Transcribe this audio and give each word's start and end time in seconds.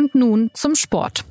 Und 0.00 0.14
nun 0.14 0.50
zum 0.54 0.76
Sport. 0.76 1.26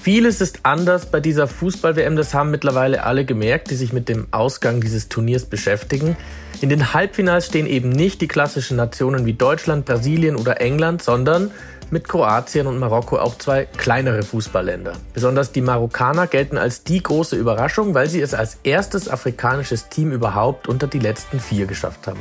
Vieles 0.00 0.40
ist 0.40 0.60
anders 0.62 1.10
bei 1.10 1.20
dieser 1.20 1.46
Fußball-WM, 1.46 2.16
das 2.16 2.32
haben 2.32 2.50
mittlerweile 2.50 3.04
alle 3.04 3.26
gemerkt, 3.26 3.70
die 3.70 3.74
sich 3.74 3.92
mit 3.92 4.08
dem 4.08 4.28
Ausgang 4.30 4.80
dieses 4.80 5.10
Turniers 5.10 5.44
beschäftigen. 5.44 6.16
In 6.62 6.70
den 6.70 6.94
Halbfinals 6.94 7.44
stehen 7.44 7.66
eben 7.66 7.90
nicht 7.90 8.22
die 8.22 8.28
klassischen 8.28 8.78
Nationen 8.78 9.26
wie 9.26 9.34
Deutschland, 9.34 9.84
Brasilien 9.84 10.36
oder 10.36 10.62
England, 10.62 11.02
sondern 11.02 11.50
mit 11.90 12.08
Kroatien 12.08 12.66
und 12.66 12.78
Marokko 12.78 13.18
auch 13.18 13.38
zwei 13.38 13.64
kleinere 13.64 14.22
Fußballländer. 14.22 14.94
Besonders 15.12 15.52
die 15.52 15.60
Marokkaner 15.60 16.26
gelten 16.26 16.58
als 16.58 16.84
die 16.84 17.02
große 17.02 17.36
Überraschung, 17.36 17.94
weil 17.94 18.08
sie 18.08 18.20
es 18.20 18.34
als 18.34 18.58
erstes 18.64 19.08
afrikanisches 19.08 19.88
Team 19.88 20.12
überhaupt 20.12 20.68
unter 20.68 20.86
die 20.86 20.98
letzten 20.98 21.40
vier 21.40 21.66
geschafft 21.66 22.06
haben. 22.06 22.20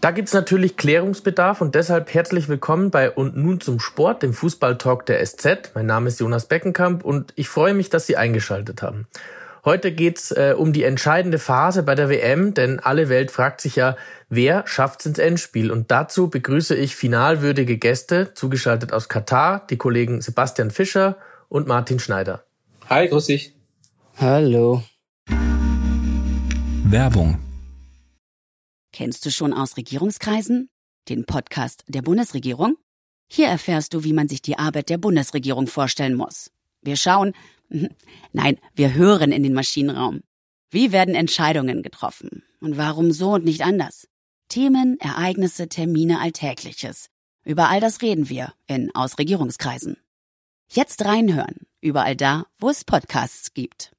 Da 0.00 0.12
gibt's 0.12 0.32
natürlich 0.32 0.78
Klärungsbedarf 0.78 1.60
und 1.60 1.74
deshalb 1.74 2.14
herzlich 2.14 2.48
willkommen 2.48 2.90
bei 2.90 3.10
Und 3.10 3.36
nun 3.36 3.60
zum 3.60 3.80
Sport, 3.80 4.22
dem 4.22 4.32
Fußballtalk 4.32 5.04
der 5.04 5.24
SZ. 5.24 5.72
Mein 5.74 5.84
Name 5.84 6.08
ist 6.08 6.20
Jonas 6.20 6.46
Beckenkamp 6.46 7.04
und 7.04 7.34
ich 7.36 7.50
freue 7.50 7.74
mich, 7.74 7.90
dass 7.90 8.06
Sie 8.06 8.16
eingeschaltet 8.16 8.80
haben. 8.80 9.06
Heute 9.64 9.92
geht's 9.92 10.30
äh, 10.30 10.54
um 10.56 10.72
die 10.72 10.84
entscheidende 10.84 11.38
Phase 11.38 11.82
bei 11.82 11.94
der 11.94 12.08
WM, 12.08 12.54
denn 12.54 12.80
alle 12.80 13.08
Welt 13.08 13.30
fragt 13.30 13.60
sich 13.60 13.76
ja, 13.76 13.96
wer 14.28 14.66
schafft's 14.66 15.06
ins 15.06 15.18
Endspiel? 15.18 15.70
Und 15.70 15.90
dazu 15.90 16.30
begrüße 16.30 16.74
ich 16.74 16.96
finalwürdige 16.96 17.76
Gäste, 17.76 18.32
zugeschaltet 18.34 18.92
aus 18.92 19.08
Katar, 19.08 19.66
die 19.68 19.76
Kollegen 19.76 20.22
Sebastian 20.22 20.70
Fischer 20.70 21.16
und 21.48 21.66
Martin 21.66 21.98
Schneider. 21.98 22.44
Hi, 22.88 23.08
grüß 23.08 23.26
dich. 23.26 23.54
Hallo. 24.16 24.82
Werbung 26.84 27.38
Kennst 28.92 29.24
du 29.24 29.30
schon 29.30 29.52
aus 29.52 29.76
Regierungskreisen? 29.76 30.68
Den 31.08 31.24
Podcast 31.24 31.84
der 31.86 32.02
Bundesregierung? 32.02 32.76
Hier 33.28 33.46
erfährst 33.46 33.94
du, 33.94 34.04
wie 34.04 34.12
man 34.12 34.28
sich 34.28 34.42
die 34.42 34.58
Arbeit 34.58 34.88
der 34.88 34.98
Bundesregierung 34.98 35.68
vorstellen 35.68 36.16
muss. 36.16 36.50
Wir 36.82 36.96
schauen, 36.96 37.32
nein, 38.32 38.58
wir 38.74 38.94
hören 38.94 39.32
in 39.32 39.42
den 39.42 39.54
Maschinenraum. 39.54 40.20
Wie 40.70 40.92
werden 40.92 41.14
Entscheidungen 41.14 41.82
getroffen? 41.82 42.42
Und 42.60 42.76
warum 42.76 43.12
so 43.12 43.34
und 43.34 43.44
nicht 43.44 43.62
anders? 43.62 44.06
Themen, 44.48 44.98
Ereignisse, 45.00 45.68
Termine, 45.68 46.20
Alltägliches. 46.20 47.08
Über 47.44 47.68
all 47.68 47.80
das 47.80 48.02
reden 48.02 48.28
wir 48.28 48.52
in 48.66 48.94
Aus 48.94 49.18
Regierungskreisen. 49.18 49.96
Jetzt 50.70 51.04
reinhören, 51.04 51.56
überall 51.80 52.16
da, 52.16 52.44
wo 52.58 52.68
es 52.68 52.84
Podcasts 52.84 53.54
gibt. 53.54 53.92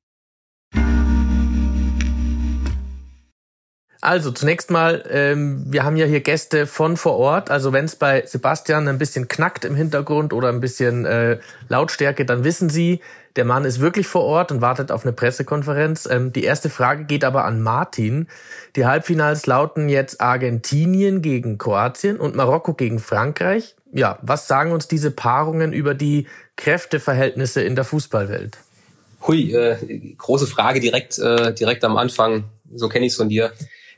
Also 4.03 4.31
zunächst 4.31 4.71
mal, 4.71 5.03
ähm, 5.11 5.63
wir 5.67 5.83
haben 5.83 5.95
ja 5.95 6.07
hier 6.07 6.21
Gäste 6.21 6.65
von 6.65 6.97
vor 6.97 7.17
Ort. 7.17 7.51
Also 7.51 7.71
wenn 7.71 7.85
es 7.85 7.95
bei 7.95 8.25
Sebastian 8.25 8.87
ein 8.87 8.97
bisschen 8.97 9.27
knackt 9.27 9.63
im 9.63 9.75
Hintergrund 9.75 10.33
oder 10.33 10.49
ein 10.49 10.59
bisschen 10.59 11.05
äh, 11.05 11.37
Lautstärke, 11.69 12.25
dann 12.25 12.43
wissen 12.43 12.71
Sie, 12.71 13.01
der 13.35 13.45
Mann 13.45 13.65
ist 13.65 13.79
wirklich 13.79 14.07
vor 14.07 14.23
Ort 14.23 14.51
und 14.51 14.61
wartet 14.61 14.91
auf 14.91 15.03
eine 15.03 15.13
Pressekonferenz. 15.13 16.07
Ähm, 16.09 16.33
die 16.33 16.43
erste 16.43 16.69
Frage 16.69 17.05
geht 17.05 17.23
aber 17.23 17.45
an 17.45 17.61
Martin. 17.61 18.27
Die 18.75 18.85
Halbfinals 18.85 19.45
lauten 19.45 19.89
jetzt 19.89 20.21
Argentinien 20.21 21.21
gegen 21.21 21.57
Kroatien 21.57 22.17
und 22.17 22.35
Marokko 22.35 22.73
gegen 22.73 22.99
Frankreich. 22.99 23.75
Ja, 23.93 24.19
was 24.21 24.47
sagen 24.47 24.71
uns 24.71 24.87
diese 24.87 25.11
Paarungen 25.11 25.73
über 25.73 25.93
die 25.93 26.27
Kräfteverhältnisse 26.55 27.61
in 27.61 27.75
der 27.75 27.83
Fußballwelt? 27.83 28.57
Hui, 29.27 29.53
äh, 29.53 29.77
große 30.17 30.47
Frage 30.47 30.79
direkt, 30.79 31.19
äh, 31.19 31.53
direkt 31.53 31.83
am 31.83 31.97
Anfang. 31.97 32.45
So 32.73 32.89
kenne 32.89 33.05
ich 33.05 33.11
es 33.11 33.17
von 33.17 33.29
dir. 33.29 33.51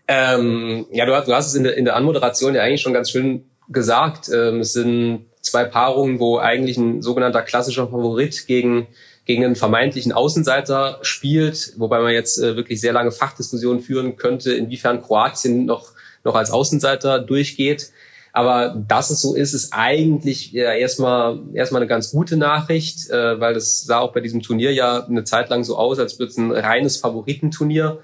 Ähm, 0.08 0.86
ja, 0.92 1.06
du 1.06 1.16
hast, 1.16 1.28
du 1.28 1.34
hast 1.34 1.48
es 1.48 1.56
in 1.56 1.64
der, 1.64 1.78
in 1.78 1.86
der 1.86 1.96
Anmoderation 1.96 2.56
ja 2.56 2.62
eigentlich 2.62 2.82
schon 2.82 2.94
ganz 2.94 3.10
schön 3.10 3.46
gesagt. 3.70 4.30
Ähm, 4.34 4.60
es 4.60 4.74
sind 4.74 5.28
zwei 5.42 5.66
Paarungen, 5.66 6.20
wo 6.20 6.38
eigentlich 6.38 6.78
ein 6.78 7.02
sogenannter 7.02 7.42
klassischer 7.42 7.88
Favorit 7.88 8.48
gegen 8.48 8.88
gegen 9.26 9.46
einen 9.46 9.56
vermeintlichen 9.56 10.12
Außenseiter 10.12 11.00
spielt, 11.02 11.74
wobei 11.78 12.02
man 12.02 12.14
jetzt 12.14 12.38
äh, 12.40 12.56
wirklich 12.56 12.82
sehr 12.82 12.94
lange 12.94 13.12
Fachdiskussionen 13.12 13.82
führen 13.82 14.18
könnte, 14.18 14.54
inwiefern 14.54 15.02
Kroatien 15.02 15.66
noch 15.66 15.94
noch 16.24 16.36
als 16.36 16.52
Außenseiter 16.52 17.20
durchgeht. 17.20 17.92
Aber 18.32 18.84
dass 18.88 19.12
es 19.12 19.22
so 19.22 19.36
ist, 19.36 19.54
ist 19.54 19.74
eigentlich 19.74 20.52
ja, 20.54 20.74
erstmal 20.74 21.40
erstmal 21.54 21.82
eine 21.82 21.90
ganz 21.90 22.12
gute 22.12 22.36
Nachricht, 22.36 23.10
äh, 23.12 23.40
weil 23.40 23.54
das 23.54 23.84
sah 23.84 24.00
auch 24.00 24.12
bei 24.12 24.22
diesem 24.22 24.42
Turnier 24.42 24.74
ja 24.74 25.06
eine 25.06 25.24
Zeit 25.24 25.50
lang 25.50 25.64
so 25.64 25.78
aus, 25.78 26.00
als 26.00 26.18
würde 26.18 26.32
es 26.32 26.38
ein 26.38 26.52
reines 26.52 26.98
Favoritenturnier. 26.98 28.00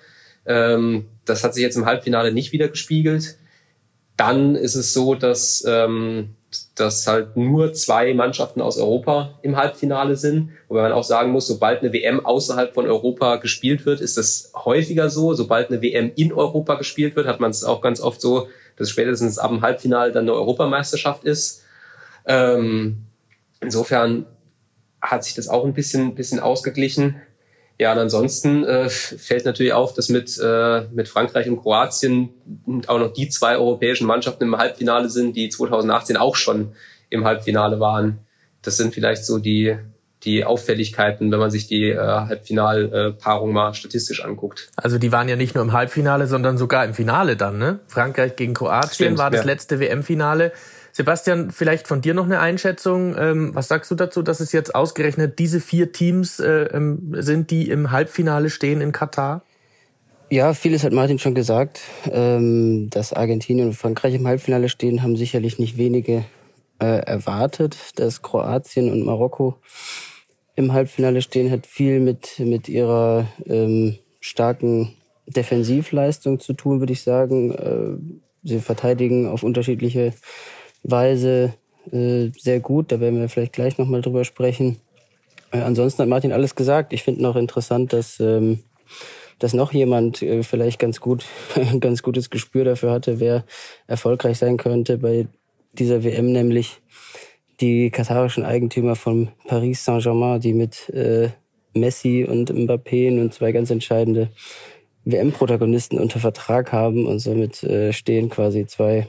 Ähm, 0.46 1.08
das 1.26 1.44
hat 1.44 1.56
sich 1.56 1.64
jetzt 1.64 1.78
im 1.78 1.86
Halbfinale 1.86 2.32
nicht 2.32 2.52
wieder 2.52 2.68
gespiegelt. 2.68 3.38
Dann 4.18 4.56
ist 4.56 4.76
es 4.76 4.94
so, 4.94 5.16
dass, 5.16 5.64
ähm, 5.68 6.36
dass 6.80 7.08
halt 7.08 7.36
nur 7.36 7.74
zwei 7.74 8.14
Mannschaften 8.14 8.62
aus 8.62 8.78
Europa 8.78 9.38
im 9.42 9.58
Halbfinale 9.58 10.16
sind. 10.16 10.52
Wobei 10.68 10.84
man 10.84 10.92
auch 10.92 11.04
sagen 11.04 11.32
muss, 11.32 11.48
sobald 11.48 11.82
eine 11.82 11.92
WM 11.94 12.26
außerhalb 12.26 12.74
von 12.74 12.88
Europa 12.88 13.38
gespielt 13.38 13.86
wird, 13.86 14.02
ist 14.02 14.18
das 14.18 14.52
häufiger 14.56 15.10
so. 15.10 15.34
Sobald 15.34 15.70
eine 15.70 15.82
WM 15.82 16.12
in 16.16 16.32
Europa 16.32 16.76
gespielt 16.76 17.16
wird, 17.16 17.28
hat 17.28 17.40
man 17.40 17.52
es 17.52 17.64
auch 17.64 17.82
ganz 17.82 18.00
oft 18.00 18.22
so, 18.22 18.48
dass 18.78 18.90
spätestens 18.90 19.38
ab 19.38 19.52
dem 19.52 19.62
Halbfinale 19.62 20.12
dann 20.12 20.24
eine 20.24 20.34
Europameisterschaft 20.34 21.24
ist. 21.26 21.64
Ähm, 22.26 23.06
insofern 23.60 24.26
hat 25.02 25.24
sich 25.24 25.34
das 25.34 25.48
auch 25.48 25.66
ein 25.66 25.74
bisschen, 25.74 26.16
bisschen 26.16 26.40
ausgeglichen. 26.40 27.22
Ja, 27.80 27.94
und 27.94 28.00
ansonsten 28.00 28.66
äh, 28.66 28.90
fällt 28.90 29.46
natürlich 29.46 29.72
auf, 29.72 29.94
dass 29.94 30.10
mit, 30.10 30.38
äh, 30.38 30.82
mit 30.92 31.08
Frankreich 31.08 31.48
und 31.48 31.62
Kroatien 31.62 32.30
auch 32.88 33.00
noch 33.00 33.14
die 33.14 33.30
zwei 33.30 33.56
europäischen 33.56 34.06
Mannschaften 34.06 34.44
im 34.44 34.58
Halbfinale 34.58 35.10
sind, 35.10 35.38
die 35.38 35.48
2018 35.48 36.18
auch 36.18 36.36
schon 36.36 36.74
im 37.10 37.24
Halbfinale 37.24 37.80
waren. 37.80 38.20
Das 38.62 38.76
sind 38.76 38.94
vielleicht 38.94 39.26
so 39.26 39.40
die, 39.40 39.78
die 40.24 40.44
Auffälligkeiten, 40.44 41.32
wenn 41.32 41.40
man 41.40 41.52
sich 41.52 41.68
die 41.68 41.92
äh, 41.92 41.98
Halbfinalpaarung 41.98 43.54
mal 43.54 43.74
statistisch 43.74 44.26
anguckt. 44.26 44.70
Also 44.76 44.98
die 44.98 45.14
waren 45.14 45.30
ja 45.30 45.38
nicht 45.38 45.56
nur 45.56 45.64
im 45.64 45.72
Halbfinale, 45.72 46.28
sondern 46.28 46.58
sogar 46.58 46.84
im 46.84 46.94
Finale 46.94 47.38
dann, 47.38 47.58
ne? 47.60 47.80
Frankreich 47.88 48.36
gegen 48.36 48.56
Kroatien 48.56 48.94
Stimmt, 48.94 49.18
war 49.20 49.32
das 49.32 49.42
ja. 49.42 49.46
letzte 49.46 49.80
WM-Finale. 49.80 50.52
Sebastian, 51.00 51.52
vielleicht 51.52 51.88
von 51.88 52.02
dir 52.02 52.14
noch 52.14 52.26
eine 52.26 52.42
Einschätzung. 52.42 53.16
Ähm, 53.18 53.56
was 53.56 53.70
sagst 53.70 53.90
du 53.90 53.96
dazu, 53.96 54.22
dass 54.22 54.42
es 54.42 54.52
jetzt 54.52 54.76
ausgerechnet 54.76 55.40
diese 55.40 55.62
vier 55.62 55.94
Teams 55.94 56.42
äh, 56.42 56.64
ähm, 56.74 57.16
sind, 57.20 57.52
die 57.52 57.70
im 57.70 57.92
Halbfinale 57.92 58.50
stehen 58.50 58.82
in 58.82 58.92
Katar? 58.92 59.44
Ja, 60.30 60.54
vieles 60.54 60.84
hat 60.84 60.92
Martin 60.92 61.18
schon 61.18 61.36
gesagt. 61.36 61.80
Ähm, 62.12 62.90
dass 62.90 63.14
Argentinien 63.14 63.70
und 63.70 63.76
Frankreich 63.76 64.14
im 64.14 64.28
Halbfinale 64.28 64.68
stehen, 64.68 65.02
haben 65.02 65.16
sicherlich 65.16 65.58
nicht 65.58 65.78
wenige 65.78 66.26
äh, 66.80 67.00
erwartet. 67.00 67.78
Dass 67.96 68.22
Kroatien 68.22 68.92
und 68.92 69.06
Marokko 69.06 69.56
im 70.58 70.74
Halbfinale 70.74 71.22
stehen, 71.22 71.50
hat 71.50 71.66
viel 71.66 72.02
mit, 72.02 72.40
mit 72.40 72.68
ihrer 72.68 73.26
starken 74.20 74.98
Defensivleistung 75.28 76.42
zu 76.42 76.52
tun, 76.52 76.82
würde 76.82 76.92
ich 76.92 77.04
sagen. 77.04 77.54
Äh, 77.54 78.20
sie 78.44 78.60
verteidigen 78.60 79.28
auf 79.28 79.44
unterschiedliche 79.44 80.14
Weise 80.84 81.54
äh, 81.92 82.30
sehr 82.38 82.60
gut. 82.60 82.92
Da 82.92 83.00
werden 83.00 83.20
wir 83.20 83.30
vielleicht 83.30 83.54
gleich 83.54 83.78
nochmal 83.78 84.02
drüber 84.02 84.26
sprechen. 84.26 84.78
Äh, 85.52 85.60
ansonsten 85.60 86.02
hat 86.02 86.10
Martin 86.10 86.32
alles 86.32 86.56
gesagt. 86.56 86.94
Ich 86.94 87.04
finde 87.04 87.22
noch 87.22 87.36
interessant, 87.36 87.94
dass, 87.94 88.20
ähm, 88.20 88.60
dass 89.40 89.54
noch 89.54 89.74
jemand 89.74 90.22
äh, 90.22 90.44
vielleicht 90.44 90.80
ganz 90.80 91.00
gut, 91.00 91.26
ein 91.56 91.80
ganz 91.80 92.04
gutes 92.04 92.30
Gespür 92.30 92.66
dafür 92.66 92.92
hatte, 92.92 93.20
wer 93.20 93.46
erfolgreich 93.88 94.38
sein 94.38 94.58
könnte 94.58 94.98
bei 94.98 95.28
dieser 95.74 96.04
WM, 96.04 96.32
nämlich 96.32 96.82
die 97.62 97.90
katarischen 97.90 98.46
Eigentümer 98.46 98.96
von 98.96 99.30
Paris 99.48 99.84
Saint-Germain, 99.84 100.40
die 100.40 100.54
mit 100.54 100.90
äh, 100.90 101.30
Messi 101.74 102.26
und 102.28 102.52
Mbappé 102.52 103.20
und 103.20 103.34
zwei 103.34 103.52
ganz 103.52 103.70
entscheidende 103.70 104.30
WM-Protagonisten 105.06 106.00
unter 106.00 106.20
Vertrag 106.20 106.72
haben 106.72 107.06
und 107.06 107.20
somit 107.20 107.64
äh, 107.64 107.94
stehen 107.94 108.30
quasi 108.30 108.66
zwei 108.66 109.08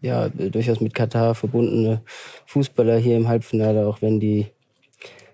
ja, 0.00 0.28
durchaus 0.28 0.80
mit 0.80 0.94
Katar 0.94 1.34
verbundene 1.34 2.02
Fußballer 2.46 2.98
hier 2.98 3.16
im 3.16 3.28
Halbfinale, 3.28 3.86
auch 3.86 4.02
wenn 4.02 4.20
die 4.20 4.46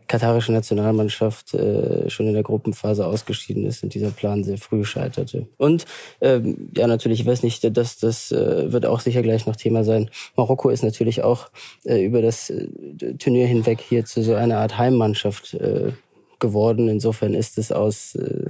katarische 0.08 0.52
Nationalmannschaft 0.52 1.54
äh, 1.54 2.08
schon 2.08 2.28
in 2.28 2.34
der 2.34 2.42
Gruppenphase 2.42 3.04
ausgeschieden 3.06 3.66
ist 3.66 3.82
und 3.82 3.94
dieser 3.94 4.10
Plan 4.10 4.44
sehr 4.44 4.58
früh 4.58 4.84
scheiterte. 4.84 5.48
Und 5.56 5.84
ähm, 6.20 6.70
ja, 6.76 6.86
natürlich, 6.86 7.20
ich 7.20 7.26
weiß 7.26 7.42
nicht, 7.42 7.76
dass 7.76 7.98
das 7.98 8.30
äh, 8.30 8.72
wird 8.72 8.86
auch 8.86 9.00
sicher 9.00 9.22
gleich 9.22 9.46
noch 9.46 9.56
Thema 9.56 9.84
sein. 9.84 10.10
Marokko 10.36 10.68
ist 10.70 10.84
natürlich 10.84 11.22
auch 11.22 11.50
äh, 11.84 12.04
über 12.04 12.22
das 12.22 12.50
äh, 12.50 12.68
Turnier 13.18 13.46
hinweg 13.46 13.80
hier 13.80 14.04
zu 14.04 14.22
so 14.22 14.34
einer 14.34 14.58
Art 14.58 14.78
Heimmannschaft 14.78 15.54
äh, 15.54 15.92
geworden. 16.38 16.88
Insofern 16.88 17.34
ist 17.34 17.58
es 17.58 17.72
aus 17.72 18.14
äh, 18.14 18.46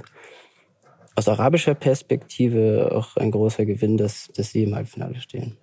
aus 1.15 1.27
arabischer 1.27 1.73
Perspektive 1.73 2.91
auch 2.93 3.15
ein 3.17 3.31
großer 3.31 3.65
Gewinn, 3.65 3.97
dass, 3.97 4.27
dass 4.35 4.51
sie 4.51 4.65
im 4.65 4.75
Halbfinale 4.75 5.19
stehen. 5.19 5.57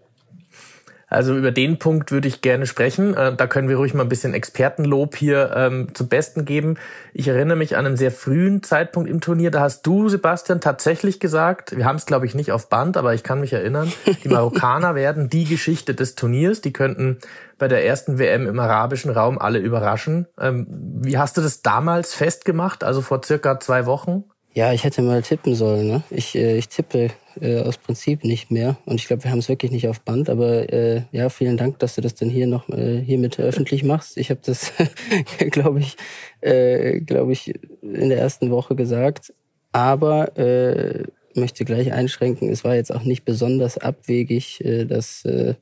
Also 1.15 1.37
über 1.37 1.53
den 1.53 1.79
Punkt 1.79 2.11
würde 2.11 2.27
ich 2.27 2.41
gerne 2.41 2.67
sprechen. 2.67 3.15
Äh, 3.15 3.37
da 3.37 3.47
können 3.47 3.69
wir 3.69 3.77
ruhig 3.77 3.95
mal 3.95 4.03
ein 4.03 4.09
bisschen 4.09 4.35
Expertenlob 4.35 5.15
hier 5.15 5.53
ähm, 5.55 5.95
zum 5.95 6.09
Besten 6.09 6.45
geben. 6.45 6.77
Ich 7.13 7.29
erinnere 7.29 7.57
mich 7.57 7.77
an 7.77 7.87
einen 7.87 7.97
sehr 7.97 8.11
frühen 8.11 8.65
Zeitpunkt 8.65 9.09
im 9.09 9.21
Turnier. 9.21 9.53
Da 9.53 9.61
hast 9.61 9.87
du, 9.87 10.09
Sebastian, 10.09 10.61
tatsächlich 10.61 11.21
gesagt, 11.21 11.77
wir 11.77 11.85
haben 11.85 11.95
es 11.95 12.07
glaube 12.07 12.27
ich 12.27 12.35
nicht 12.35 12.51
auf 12.51 12.69
Band, 12.69 12.97
aber 12.97 13.15
ich 13.15 13.23
kann 13.23 13.41
mich 13.41 13.53
erinnern, 13.53 13.93
die 14.25 14.29
Marokkaner 14.29 14.95
werden 14.97 15.31
die 15.31 15.45
Geschichte 15.45 15.95
des 15.95 16.17
Turniers. 16.17 16.63
Die 16.63 16.73
könnten 16.73 17.19
bei 17.59 17.69
der 17.69 17.87
ersten 17.87 18.19
WM 18.19 18.49
im 18.49 18.59
arabischen 18.59 19.13
Raum 19.13 19.39
alle 19.39 19.61
überraschen. 19.61 20.27
Ähm, 20.41 20.67
wie 21.01 21.17
hast 21.17 21.37
du 21.37 21.43
das 21.43 21.63
damals 21.63 22.13
festgemacht, 22.13 22.83
also 22.83 23.03
vor 23.03 23.23
circa 23.23 23.61
zwei 23.61 23.87
Wochen? 23.87 24.25
Ja, 24.53 24.73
ich 24.73 24.83
hätte 24.83 25.01
mal 25.01 25.23
tippen 25.23 25.55
sollen. 25.55 25.87
Ne? 25.87 26.03
Ich, 26.11 26.35
äh, 26.35 26.59
ich 26.59 26.69
tippe 26.69 27.11
äh, 27.41 27.61
aus 27.61 27.79
Prinzip 27.79 28.25
nicht 28.25 28.51
mehr. 28.51 28.77
Und 28.85 28.97
ich 28.97 29.07
glaube, 29.07 29.25
wir 29.25 29.31
haben 29.31 29.39
es 29.39 29.49
wirklich 29.49 29.71
nicht 29.71 29.89
auf 29.89 30.01
Band. 30.01 30.29
Aber 30.29 30.73
äh, 30.73 31.03
ja, 31.13 31.29
vielen 31.29 31.57
Dank, 31.57 31.79
dass 31.79 31.95
du 31.95 32.01
das 32.01 32.15
dann 32.15 32.31
hier 32.31 32.47
noch 32.47 32.69
äh, 32.69 33.01
hier 33.01 33.19
mit 33.19 33.39
öffentlich 33.39 33.85
machst. 33.85 34.17
Ich 34.17 34.31
habe 34.31 34.41
das, 34.45 34.73
glaube 35.51 35.81
ich, 35.81 35.97
äh, 36.41 37.01
glaube 37.01 37.33
ich, 37.33 37.55
in 37.83 38.09
der 38.09 38.19
ersten 38.19 38.51
Woche 38.51 38.75
gesagt. 38.77 39.33
Aber 39.73 40.37
äh, 40.39 41.05
möchte 41.37 41.65
gleich 41.65 41.93
einschränken. 41.93 42.49
Es 42.49 42.65
war 42.65 42.75
jetzt 42.75 42.95
auch 42.95 43.03
nicht 43.03 43.25
besonders 43.25 43.79
abwegig, 43.79 44.65
äh, 44.65 44.85
das, 44.85 45.25
äh, 45.25 45.55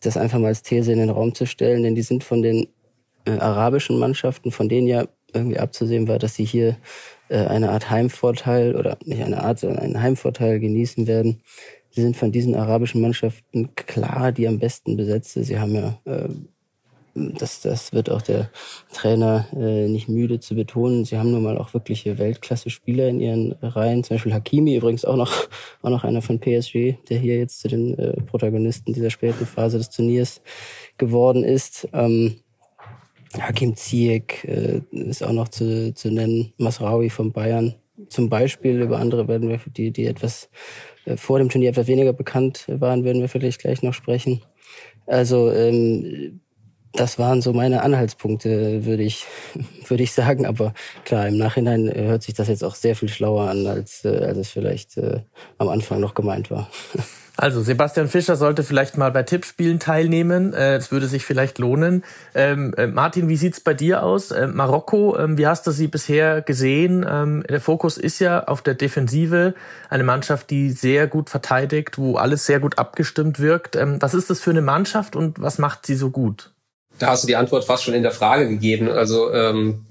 das 0.00 0.16
einfach 0.16 0.38
mal 0.38 0.48
als 0.48 0.62
These 0.62 0.92
in 0.92 0.98
den 0.98 1.10
Raum 1.10 1.34
zu 1.34 1.46
stellen, 1.46 1.82
denn 1.82 1.94
die 1.94 2.02
sind 2.02 2.24
von 2.24 2.42
den 2.42 2.68
äh, 3.24 3.32
arabischen 3.32 3.98
Mannschaften, 3.98 4.50
von 4.50 4.68
denen 4.68 4.86
ja 4.86 5.06
irgendwie 5.32 5.58
abzusehen 5.58 6.08
war, 6.08 6.18
dass 6.18 6.34
sie 6.34 6.44
hier 6.44 6.76
eine 7.36 7.70
Art 7.70 7.90
Heimvorteil 7.90 8.76
oder 8.76 8.96
nicht 9.04 9.22
eine 9.22 9.42
Art, 9.42 9.58
sondern 9.58 9.80
einen 9.80 10.02
Heimvorteil 10.02 10.60
genießen 10.60 11.06
werden. 11.06 11.42
Sie 11.90 12.02
sind 12.02 12.16
von 12.16 12.32
diesen 12.32 12.54
arabischen 12.54 13.00
Mannschaften 13.00 13.74
klar 13.74 14.32
die 14.32 14.46
am 14.46 14.58
besten 14.58 14.96
besetzte. 14.96 15.42
Sie 15.44 15.58
haben 15.58 15.74
ja, 15.74 15.98
äh, 16.04 16.28
das, 17.14 17.62
das 17.62 17.92
wird 17.92 18.10
auch 18.10 18.22
der 18.22 18.50
Trainer 18.92 19.48
äh, 19.52 19.88
nicht 19.88 20.08
müde 20.08 20.38
zu 20.38 20.54
betonen. 20.54 21.04
Sie 21.04 21.18
haben 21.18 21.32
nun 21.32 21.42
mal 21.42 21.58
auch 21.58 21.74
wirkliche 21.74 22.18
Weltklasse-Spieler 22.18 23.08
in 23.08 23.20
ihren 23.20 23.52
Reihen. 23.62 24.04
Zum 24.04 24.14
Beispiel 24.14 24.34
Hakimi, 24.34 24.76
übrigens 24.76 25.04
auch 25.04 25.16
noch, 25.16 25.48
auch 25.82 25.90
noch 25.90 26.04
einer 26.04 26.22
von 26.22 26.38
PSG, 26.38 26.94
der 27.08 27.18
hier 27.18 27.38
jetzt 27.38 27.60
zu 27.60 27.68
den 27.68 27.98
äh, 27.98 28.20
Protagonisten 28.22 28.92
dieser 28.92 29.10
späten 29.10 29.46
Phase 29.46 29.78
des 29.78 29.90
Turniers 29.90 30.40
geworden 30.98 31.42
ist. 31.42 31.88
Ähm, 31.92 32.36
Hakim 33.34 33.76
Ziyech 33.76 34.44
äh, 34.44 34.80
ist 34.90 35.22
auch 35.22 35.32
noch 35.32 35.48
zu, 35.48 35.92
zu 35.94 36.10
nennen, 36.10 36.52
Masraoui 36.58 37.10
von 37.10 37.32
Bayern 37.32 37.74
zum 38.08 38.28
Beispiel. 38.28 38.80
Über 38.80 38.98
andere 38.98 39.28
werden 39.28 39.48
wir, 39.48 39.60
die, 39.66 39.90
die 39.90 40.06
etwas 40.06 40.48
äh, 41.04 41.16
vor 41.16 41.38
dem 41.38 41.48
Turnier 41.48 41.70
etwas 41.70 41.86
weniger 41.86 42.12
bekannt 42.12 42.64
waren, 42.68 43.04
werden 43.04 43.20
wir 43.20 43.28
vielleicht 43.28 43.60
gleich 43.60 43.82
noch 43.82 43.94
sprechen. 43.94 44.42
Also 45.06 45.50
ähm, 45.52 46.40
das 46.92 47.18
waren 47.18 47.42
so 47.42 47.52
meine 47.52 47.82
Anhaltspunkte, 47.82 48.84
würde 48.84 49.02
ich, 49.02 49.26
würde 49.88 50.02
ich 50.02 50.12
sagen. 50.12 50.46
Aber 50.46 50.72
klar, 51.04 51.28
im 51.28 51.36
Nachhinein 51.36 51.92
hört 51.94 52.22
sich 52.22 52.34
das 52.34 52.48
jetzt 52.48 52.64
auch 52.64 52.74
sehr 52.74 52.96
viel 52.96 53.08
schlauer 53.08 53.50
an, 53.50 53.66
als, 53.66 54.04
äh, 54.04 54.08
als 54.08 54.38
es 54.38 54.50
vielleicht 54.50 54.96
äh, 54.96 55.20
am 55.58 55.68
Anfang 55.68 56.00
noch 56.00 56.14
gemeint 56.14 56.50
war. 56.50 56.70
Also 57.40 57.62
Sebastian 57.62 58.08
Fischer 58.08 58.34
sollte 58.34 58.64
vielleicht 58.64 58.98
mal 58.98 59.12
bei 59.12 59.22
Tippspielen 59.22 59.78
teilnehmen. 59.78 60.52
Äh, 60.54 60.74
es 60.74 60.90
würde 60.90 61.06
sich 61.06 61.24
vielleicht 61.24 61.60
lohnen. 61.60 62.02
Ähm, 62.34 62.74
äh, 62.76 62.88
Martin, 62.88 63.28
wie 63.28 63.36
sieht's 63.36 63.60
bei 63.60 63.74
dir 63.74 64.02
aus? 64.02 64.32
Äh, 64.32 64.48
Marokko, 64.48 65.16
ähm, 65.16 65.38
wie 65.38 65.46
hast 65.46 65.64
du 65.64 65.70
sie 65.70 65.86
bisher 65.86 66.42
gesehen? 66.42 67.06
Ähm, 67.08 67.44
der 67.48 67.60
Fokus 67.60 67.96
ist 67.96 68.18
ja 68.18 68.42
auf 68.48 68.62
der 68.62 68.74
Defensive. 68.74 69.54
Eine 69.88 70.02
Mannschaft, 70.02 70.50
die 70.50 70.72
sehr 70.72 71.06
gut 71.06 71.30
verteidigt, 71.30 71.96
wo 71.96 72.16
alles 72.16 72.44
sehr 72.44 72.58
gut 72.58 72.76
abgestimmt 72.76 73.38
wirkt. 73.38 73.76
Ähm, 73.76 73.98
was 74.00 74.14
ist 74.14 74.30
das 74.30 74.40
für 74.40 74.50
eine 74.50 74.60
Mannschaft 74.60 75.14
und 75.14 75.40
was 75.40 75.58
macht 75.58 75.86
sie 75.86 75.94
so 75.94 76.10
gut? 76.10 76.50
Da 76.98 77.10
hast 77.10 77.22
du 77.22 77.28
die 77.28 77.36
Antwort 77.36 77.64
fast 77.64 77.84
schon 77.84 77.94
in 77.94 78.02
der 78.02 78.10
Frage 78.10 78.48
gegeben. 78.48 78.88
Also 78.88 79.32
ähm, 79.32 79.86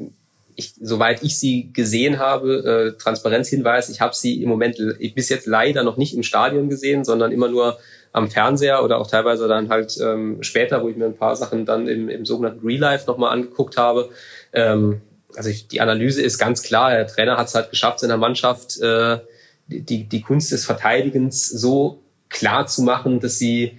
ich, 0.58 0.74
soweit 0.82 1.22
ich 1.22 1.38
sie 1.38 1.72
gesehen 1.72 2.18
habe, 2.18 2.96
äh, 2.96 2.98
Transparenzhinweis, 2.98 3.90
ich 3.90 4.02
habe 4.02 4.16
sie 4.16 4.42
im 4.42 4.50
Moment 4.50 4.78
bis 5.14 5.30
jetzt 5.30 5.46
leider 5.46 5.84
noch 5.84 5.98
nicht 5.98 6.16
im 6.16 6.24
Stadion 6.24 6.68
gesehen, 6.68 7.06
sondern 7.06 7.32
immer 7.32 7.48
nur 7.48 7.78
am 8.12 8.28
Fernseher 8.28 8.84
oder 8.84 8.98
auch 8.98 9.06
teilweise 9.06 9.48
dann 9.48 9.70
halt 9.70 9.96
ähm, 10.02 10.42
später, 10.42 10.82
wo 10.82 10.90
ich 10.90 10.98
mir 10.98 11.06
ein 11.06 11.16
paar 11.16 11.36
Sachen 11.36 11.68
dann 11.68 11.88
im, 11.88 12.10
im 12.10 12.26
sogenannten 12.26 12.66
Real 12.66 12.80
Life 12.80 13.06
nochmal 13.06 13.34
angeguckt 13.34 13.78
habe. 13.78 14.10
Ähm, 14.52 15.02
also 15.36 15.50
ich, 15.52 15.68
die 15.68 15.80
Analyse 15.80 16.24
ist 16.24 16.40
ganz 16.40 16.64
klar, 16.64 16.90
der 16.90 17.06
Trainer 17.06 17.38
hat 17.38 17.48
es 17.48 17.56
halt 17.56 17.70
geschafft, 17.70 18.00
seiner 18.00 18.18
Mannschaft 18.18 18.82
äh, 18.82 19.20
die, 19.68 20.06
die 20.06 20.22
Kunst 20.22 20.52
des 20.52 20.66
Verteidigens 20.66 21.48
so 21.48 22.00
klar 22.30 22.66
zu 22.66 22.82
machen, 22.82 23.20
dass 23.20 23.38
sie 23.38 23.78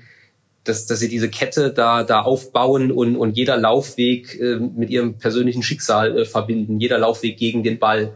dass, 0.69 0.87
dass 0.87 0.99
sie 0.99 1.09
diese 1.09 1.29
Kette 1.29 1.73
da, 1.73 2.05
da 2.05 2.23
aufbauen 2.23 2.93
und, 2.93 3.17
und 3.17 3.37
jeder 3.37 3.57
Laufweg 3.57 4.39
äh, 4.41 4.57
mit 4.57 4.91
ihrem 4.91 5.19
persönlichen 5.19 5.63
Schicksal 5.63 6.19
äh, 6.19 6.25
verbinden, 6.25 6.79
jeder 6.79 6.99
Laufweg 6.99 7.37
gegen 7.39 7.63
den 7.63 7.79
Ball. 7.79 8.13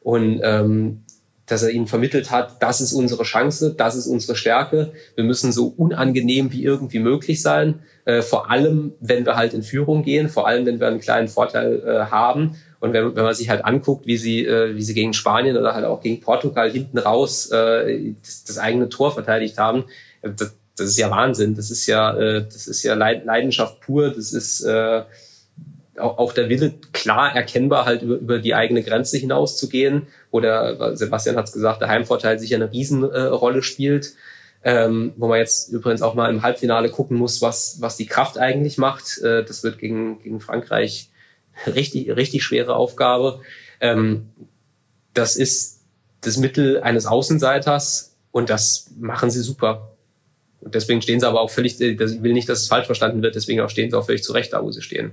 Und 0.00 0.40
ähm, 0.42 1.02
dass 1.46 1.62
er 1.62 1.70
ihnen 1.70 1.88
vermittelt 1.88 2.30
hat, 2.30 2.62
das 2.62 2.80
ist 2.80 2.92
unsere 2.92 3.24
Chance, 3.24 3.74
das 3.76 3.96
ist 3.96 4.06
unsere 4.06 4.36
Stärke. 4.36 4.92
Wir 5.16 5.24
müssen 5.24 5.52
so 5.52 5.66
unangenehm 5.76 6.52
wie 6.52 6.62
irgendwie 6.62 7.00
möglich 7.00 7.42
sein. 7.42 7.80
Äh, 8.04 8.22
vor 8.22 8.50
allem, 8.50 8.92
wenn 9.00 9.26
wir 9.26 9.36
halt 9.36 9.52
in 9.52 9.62
Führung 9.62 10.04
gehen, 10.04 10.28
vor 10.28 10.46
allem, 10.46 10.64
wenn 10.64 10.78
wir 10.78 10.86
einen 10.86 11.00
kleinen 11.00 11.28
Vorteil 11.28 11.82
äh, 11.84 12.10
haben. 12.10 12.56
Und 12.78 12.92
wenn, 12.92 13.14
wenn 13.14 13.24
man 13.24 13.34
sich 13.34 13.50
halt 13.50 13.64
anguckt, 13.64 14.06
wie 14.06 14.16
sie, 14.16 14.46
äh, 14.46 14.76
wie 14.76 14.82
sie 14.82 14.94
gegen 14.94 15.12
Spanien 15.12 15.56
oder 15.56 15.74
halt 15.74 15.84
auch 15.84 16.00
gegen 16.00 16.20
Portugal 16.20 16.70
hinten 16.70 16.98
raus 16.98 17.50
äh, 17.50 18.14
das, 18.22 18.44
das 18.44 18.58
eigene 18.58 18.88
Tor 18.88 19.12
verteidigt 19.12 19.58
haben, 19.58 19.84
äh, 20.22 20.30
das, 20.34 20.54
das 20.80 20.90
ist 20.90 20.98
ja 20.98 21.10
Wahnsinn. 21.10 21.54
Das 21.54 21.70
ist 21.70 21.86
ja, 21.86 22.16
äh, 22.16 22.44
das 22.44 22.66
ist 22.66 22.82
ja 22.82 22.94
Leidenschaft 22.94 23.80
pur. 23.80 24.10
Das 24.10 24.32
ist 24.32 24.62
äh, 24.62 25.02
auch, 25.98 26.18
auch 26.18 26.32
der 26.32 26.48
Wille 26.48 26.74
klar 26.92 27.34
erkennbar, 27.34 27.84
halt 27.84 28.02
über, 28.02 28.16
über 28.16 28.38
die 28.38 28.54
eigene 28.54 28.82
Grenze 28.82 29.18
hinauszugehen. 29.18 30.06
Oder 30.30 30.96
Sebastian 30.96 31.36
hat 31.36 31.46
es 31.46 31.52
gesagt, 31.52 31.80
der 31.80 31.88
Heimvorteil 31.88 32.38
sicher 32.38 32.56
eine 32.56 32.72
Riesenrolle 32.72 33.58
äh, 33.58 33.62
spielt. 33.62 34.14
Ähm, 34.62 35.14
wo 35.16 35.26
man 35.26 35.38
jetzt 35.38 35.72
übrigens 35.72 36.02
auch 36.02 36.12
mal 36.12 36.28
im 36.28 36.42
Halbfinale 36.42 36.90
gucken 36.90 37.16
muss, 37.16 37.40
was, 37.40 37.78
was 37.80 37.96
die 37.96 38.04
Kraft 38.04 38.36
eigentlich 38.36 38.76
macht. 38.76 39.16
Äh, 39.22 39.42
das 39.42 39.64
wird 39.64 39.78
gegen, 39.78 40.22
gegen 40.22 40.40
Frankreich 40.40 41.08
richtig, 41.66 42.14
richtig 42.14 42.42
schwere 42.42 42.76
Aufgabe. 42.76 43.40
Ähm, 43.80 44.28
das 45.14 45.36
ist 45.36 45.80
das 46.20 46.36
Mittel 46.36 46.82
eines 46.82 47.06
Außenseiters 47.06 48.16
und 48.32 48.50
das 48.50 48.90
machen 48.98 49.30
sie 49.30 49.40
super. 49.40 49.89
Und 50.60 50.74
deswegen 50.74 51.02
stehen 51.02 51.20
sie 51.20 51.26
aber 51.26 51.40
auch 51.40 51.50
völlig, 51.50 51.80
ich 51.80 51.98
will 51.98 52.32
nicht, 52.32 52.48
dass 52.48 52.60
es 52.60 52.68
falsch 52.68 52.86
verstanden 52.86 53.22
wird, 53.22 53.34
deswegen 53.34 53.60
auch 53.60 53.70
stehen 53.70 53.90
sie 53.90 53.96
auch 53.96 54.06
völlig 54.06 54.22
zurecht 54.22 54.52
da, 54.52 54.62
wo 54.62 54.70
sie 54.70 54.82
stehen. 54.82 55.12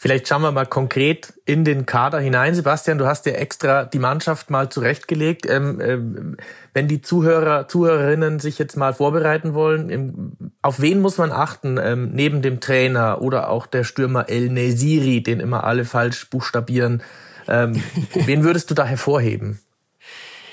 Vielleicht 0.00 0.28
schauen 0.28 0.42
wir 0.42 0.52
mal 0.52 0.64
konkret 0.64 1.32
in 1.44 1.64
den 1.64 1.84
Kader 1.84 2.20
hinein. 2.20 2.54
Sebastian, 2.54 2.98
du 2.98 3.06
hast 3.06 3.26
ja 3.26 3.32
extra 3.32 3.84
die 3.84 3.98
Mannschaft 3.98 4.48
mal 4.48 4.68
zurechtgelegt. 4.68 5.44
Ähm, 5.50 5.80
ähm, 5.80 6.36
wenn 6.72 6.86
die 6.86 7.00
Zuhörer, 7.00 7.66
Zuhörerinnen 7.66 8.38
sich 8.38 8.60
jetzt 8.60 8.76
mal 8.76 8.94
vorbereiten 8.94 9.54
wollen, 9.54 9.90
im, 9.90 10.52
auf 10.62 10.80
wen 10.80 11.00
muss 11.00 11.18
man 11.18 11.32
achten, 11.32 11.80
ähm, 11.82 12.10
neben 12.12 12.42
dem 12.42 12.60
Trainer 12.60 13.20
oder 13.20 13.50
auch 13.50 13.66
der 13.66 13.82
Stürmer 13.82 14.28
El 14.28 14.50
Nesiri, 14.50 15.20
den 15.20 15.40
immer 15.40 15.64
alle 15.64 15.84
falsch 15.84 16.30
buchstabieren? 16.30 17.02
Ähm, 17.48 17.82
wen 18.14 18.44
würdest 18.44 18.70
du 18.70 18.74
da 18.74 18.84
hervorheben? 18.84 19.58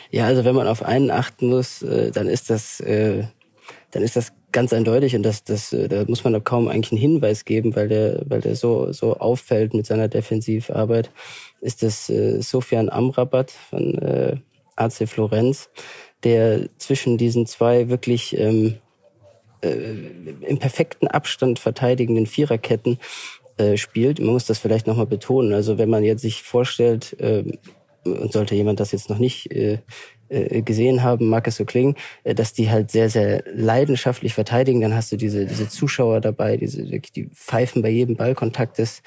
Ja, 0.10 0.26
also 0.26 0.44
wenn 0.44 0.56
man 0.56 0.68
auf 0.68 0.82
einen 0.82 1.12
achten 1.12 1.50
muss, 1.50 1.84
äh, 1.84 2.10
dann 2.10 2.28
ist 2.28 2.50
das 2.50 2.80
äh, 2.80 3.26
dann 3.96 4.04
ist 4.04 4.18
das 4.18 4.34
ganz 4.52 4.74
eindeutig 4.74 5.16
und 5.16 5.24
das, 5.24 5.46
das, 5.46 5.72
äh, 5.72 5.88
da 5.88 6.04
muss 6.06 6.26
man 6.26 6.34
da 6.34 6.42
kaum 6.42 6.68
eigentlich 6.68 6.92
einen 6.92 7.00
Hinweis 7.00 7.46
geben, 7.46 7.78
weil 7.78 7.88
der, 7.88 8.24
weil 8.26 8.42
der 8.42 8.58
so, 8.58 8.92
so 8.92 9.16
auffällt 9.16 9.74
mit 9.74 9.86
seiner 9.86 10.10
Defensivarbeit, 10.10 11.12
ist 11.62 11.82
das 11.82 12.10
äh, 12.10 12.42
Sofian 12.42 12.90
Amrabat 12.90 13.52
von 13.52 13.98
äh, 14.00 14.36
AC 14.76 15.08
Florenz, 15.08 15.70
der 16.26 16.68
zwischen 16.78 17.18
diesen 17.18 17.46
zwei 17.46 17.88
wirklich 17.88 18.38
ähm, 18.38 18.76
äh, 19.62 19.94
im 20.42 20.60
perfekten 20.60 21.08
Abstand 21.08 21.60
verteidigenden 21.60 22.26
Viererketten 22.26 23.00
äh, 23.56 23.78
spielt. 23.78 24.20
Man 24.20 24.34
muss 24.34 24.46
das 24.46 24.60
vielleicht 24.60 24.88
nochmal 24.88 25.08
betonen. 25.08 25.54
Also 25.54 25.78
wenn 25.78 25.90
man 25.90 26.04
jetzt 26.04 26.22
sich 26.22 26.44
vorstellt, 26.44 27.18
äh, 27.22 27.46
und 28.04 28.32
sollte 28.32 28.56
jemand 28.56 28.80
das 28.80 28.92
jetzt 28.92 29.10
noch 29.10 29.18
nicht 29.18 29.52
äh, 29.52 29.80
gesehen 30.30 31.04
haben, 31.04 31.30
mag 31.30 31.48
es 31.48 31.58
so 31.58 31.66
klingen, 31.66 31.96
äh, 32.24 32.34
dass 32.34 32.54
die 32.54 32.70
halt 32.70 32.92
sehr, 32.92 33.10
sehr 33.10 33.44
leidenschaftlich 33.54 34.34
verteidigen. 34.34 34.82
Dann 34.82 34.96
hast 34.96 35.12
du 35.12 35.18
diese, 35.18 35.46
diese 35.46 35.70
Zuschauer 35.70 36.22
dabei, 36.22 36.58
diese, 36.58 36.84
die 36.84 37.30
pfeifen 37.34 37.82
bei 37.82 37.90
jedem 37.90 38.16
Ballkontakt 38.16 38.78
des, 38.78 39.04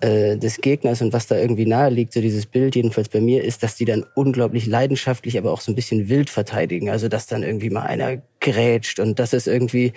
äh, 0.00 0.36
des 0.36 0.60
Gegners 0.60 1.00
und 1.00 1.12
was 1.12 1.26
da 1.26 1.36
irgendwie 1.36 1.66
nahe 1.66 1.90
liegt, 1.90 2.12
so 2.12 2.20
dieses 2.20 2.46
Bild, 2.46 2.74
jedenfalls 2.74 3.08
bei 3.08 3.20
mir, 3.20 3.44
ist, 3.44 3.62
dass 3.62 3.76
die 3.76 3.84
dann 3.84 4.04
unglaublich 4.14 4.66
leidenschaftlich, 4.66 5.38
aber 5.38 5.52
auch 5.52 5.60
so 5.60 5.70
ein 5.72 5.76
bisschen 5.76 6.08
wild 6.08 6.30
verteidigen. 6.30 6.90
Also 6.90 7.08
dass 7.08 7.26
dann 7.26 7.42
irgendwie 7.42 7.70
mal 7.70 7.82
einer 7.82 8.22
grätscht 8.42 9.00
und 9.00 9.18
das 9.18 9.32
ist 9.32 9.46
irgendwie 9.46 9.94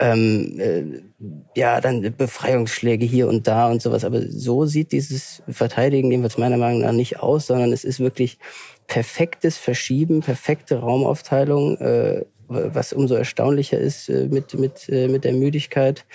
ähm, 0.00 0.58
äh, 0.60 1.58
ja, 1.58 1.80
dann 1.80 2.14
Befreiungsschläge 2.16 3.04
hier 3.04 3.28
und 3.28 3.46
da 3.48 3.68
und 3.68 3.82
sowas. 3.82 4.04
Aber 4.04 4.22
so 4.22 4.64
sieht 4.64 4.92
dieses 4.92 5.42
Verteidigen 5.48 6.10
jedenfalls 6.10 6.38
meiner 6.38 6.56
Meinung 6.56 6.82
nach 6.82 6.92
nicht 6.92 7.20
aus, 7.20 7.48
sondern 7.48 7.72
es 7.72 7.84
ist 7.84 8.00
wirklich 8.00 8.38
perfektes 8.86 9.58
Verschieben, 9.58 10.20
perfekte 10.20 10.78
Raumaufteilung, 10.78 11.76
äh, 11.78 12.24
was 12.46 12.92
umso 12.92 13.14
erstaunlicher 13.14 13.78
ist 13.78 14.08
äh, 14.08 14.28
mit, 14.30 14.54
mit, 14.54 14.88
äh, 14.88 15.08
mit 15.08 15.24
der 15.24 15.34
Müdigkeit 15.34 16.06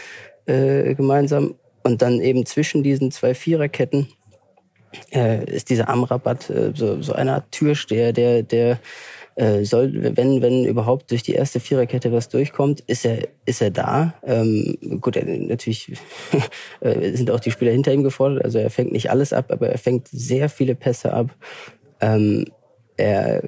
äh, 0.45 0.95
gemeinsam. 0.95 1.55
Und 1.83 2.01
dann 2.01 2.21
eben 2.21 2.45
zwischen 2.45 2.81
diesen 2.81 3.11
zwei 3.11 3.33
Viererketten 3.35 4.07
äh, 5.11 5.43
ist 5.45 5.69
dieser 5.69 5.89
Amrabat 5.89 6.49
äh, 6.49 6.71
so, 6.73 7.01
so 7.01 7.13
eine 7.13 7.33
Art 7.33 7.51
Türsteher, 7.51 8.13
der, 8.13 8.43
der 8.43 8.79
äh, 9.35 9.63
soll, 9.63 10.15
wenn, 10.15 10.41
wenn 10.41 10.65
überhaupt 10.65 11.11
durch 11.11 11.23
die 11.23 11.33
erste 11.33 11.59
Viererkette 11.59 12.11
was 12.11 12.29
durchkommt, 12.29 12.81
ist 12.81 13.05
er, 13.05 13.27
ist 13.45 13.61
er 13.61 13.71
da. 13.71 14.13
Ähm, 14.23 14.77
gut, 15.01 15.15
er, 15.15 15.25
natürlich 15.25 15.91
äh, 16.81 17.11
sind 17.13 17.31
auch 17.31 17.39
die 17.39 17.51
Spieler 17.51 17.71
hinter 17.71 17.93
ihm 17.93 18.03
gefordert, 18.03 18.43
also 18.45 18.59
er 18.59 18.69
fängt 18.69 18.91
nicht 18.91 19.09
alles 19.09 19.33
ab, 19.33 19.51
aber 19.51 19.69
er 19.69 19.77
fängt 19.77 20.07
sehr 20.07 20.49
viele 20.49 20.75
Pässe 20.75 21.13
ab. 21.13 21.35
Ähm, 21.99 22.45
er 22.95 23.41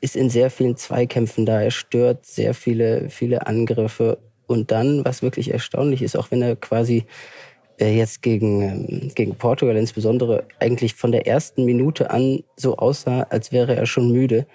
ist 0.00 0.16
in 0.16 0.28
sehr 0.28 0.50
vielen 0.50 0.76
Zweikämpfen 0.76 1.46
da, 1.46 1.62
er 1.62 1.70
stört 1.70 2.26
sehr 2.26 2.54
viele, 2.54 3.08
viele 3.08 3.46
Angriffe. 3.46 4.18
Und 4.46 4.70
dann, 4.70 5.06
was 5.06 5.22
wirklich 5.22 5.50
erstaunlich 5.50 6.02
ist, 6.02 6.16
auch 6.16 6.30
wenn 6.30 6.42
er 6.42 6.54
quasi 6.54 7.06
äh, 7.80 7.96
jetzt 7.96 8.22
gegen, 8.22 8.62
ähm, 8.62 9.10
gegen 9.14 9.34
Portugal 9.36 9.76
insbesondere 9.76 10.44
eigentlich 10.60 10.94
von 10.94 11.12
der 11.12 11.26
ersten 11.26 11.64
Minute 11.64 12.10
an 12.10 12.44
so 12.56 12.76
aussah, 12.76 13.22
als 13.30 13.52
wäre 13.52 13.74
er 13.74 13.86
schon 13.86 14.12
müde, 14.12 14.46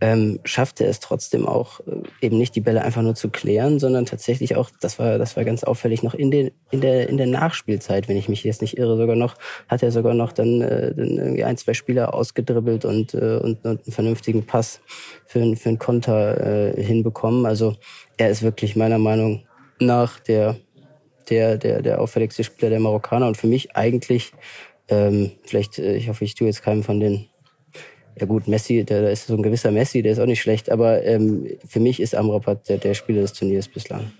ähm, 0.00 0.40
schaffte 0.44 0.84
es 0.84 1.00
trotzdem 1.00 1.46
auch 1.46 1.80
äh, 1.80 2.02
eben 2.20 2.36
nicht 2.36 2.54
die 2.56 2.60
Bälle 2.60 2.82
einfach 2.82 3.02
nur 3.02 3.14
zu 3.14 3.30
klären, 3.30 3.78
sondern 3.78 4.06
tatsächlich 4.06 4.56
auch, 4.56 4.70
das 4.80 4.98
war, 4.98 5.18
das 5.18 5.36
war 5.36 5.44
ganz 5.44 5.64
auffällig, 5.64 6.02
noch 6.02 6.14
in, 6.14 6.30
den, 6.30 6.50
in, 6.70 6.80
der, 6.80 7.08
in 7.08 7.16
der 7.16 7.26
Nachspielzeit, 7.26 8.08
wenn 8.08 8.16
ich 8.16 8.28
mich 8.28 8.42
jetzt 8.44 8.60
nicht 8.60 8.76
irre, 8.76 8.96
sogar 8.96 9.16
noch, 9.16 9.36
hat 9.68 9.82
er 9.82 9.92
sogar 9.92 10.14
noch 10.14 10.32
dann, 10.32 10.60
äh, 10.60 10.94
dann 10.94 11.16
irgendwie 11.16 11.44
ein, 11.44 11.56
zwei 11.56 11.74
Spieler 11.74 12.12
ausgedribbelt 12.12 12.84
und, 12.84 13.14
äh, 13.14 13.38
und, 13.42 13.64
und 13.64 13.86
einen 13.86 13.92
vernünftigen 13.92 14.44
Pass 14.46 14.80
für, 15.26 15.56
für 15.56 15.68
einen 15.68 15.78
Konter 15.78 16.74
äh, 16.76 16.82
hinbekommen. 16.82 17.46
Also 17.46 17.76
er 18.16 18.30
ist 18.30 18.42
wirklich 18.42 18.76
meiner 18.76 18.98
Meinung 18.98 19.44
nach 19.78 20.18
der, 20.18 20.56
der, 21.30 21.56
der, 21.56 21.82
der 21.82 22.00
auffälligste 22.00 22.44
Spieler 22.44 22.70
der 22.70 22.80
Marokkaner 22.80 23.28
und 23.28 23.36
für 23.36 23.46
mich 23.46 23.76
eigentlich, 23.76 24.32
ähm, 24.88 25.32
vielleicht, 25.44 25.78
äh, 25.78 25.94
ich 25.96 26.08
hoffe, 26.08 26.24
ich 26.24 26.34
tue 26.34 26.48
jetzt 26.48 26.62
keinem 26.62 26.82
von 26.82 27.00
den 27.00 27.28
ja 28.18 28.26
gut, 28.26 28.48
Messi, 28.48 28.84
da 28.84 29.08
ist 29.08 29.26
so 29.26 29.34
ein 29.34 29.42
gewisser 29.42 29.70
Messi, 29.70 30.02
der 30.02 30.12
ist 30.12 30.18
auch 30.18 30.26
nicht 30.26 30.42
schlecht, 30.42 30.70
aber 30.70 31.02
ähm, 31.04 31.46
für 31.66 31.80
mich 31.80 32.00
ist 32.00 32.14
Amrabat 32.14 32.68
der, 32.68 32.78
der 32.78 32.94
Spieler 32.94 33.22
des 33.22 33.32
Turniers 33.32 33.68
bislang. 33.68 34.12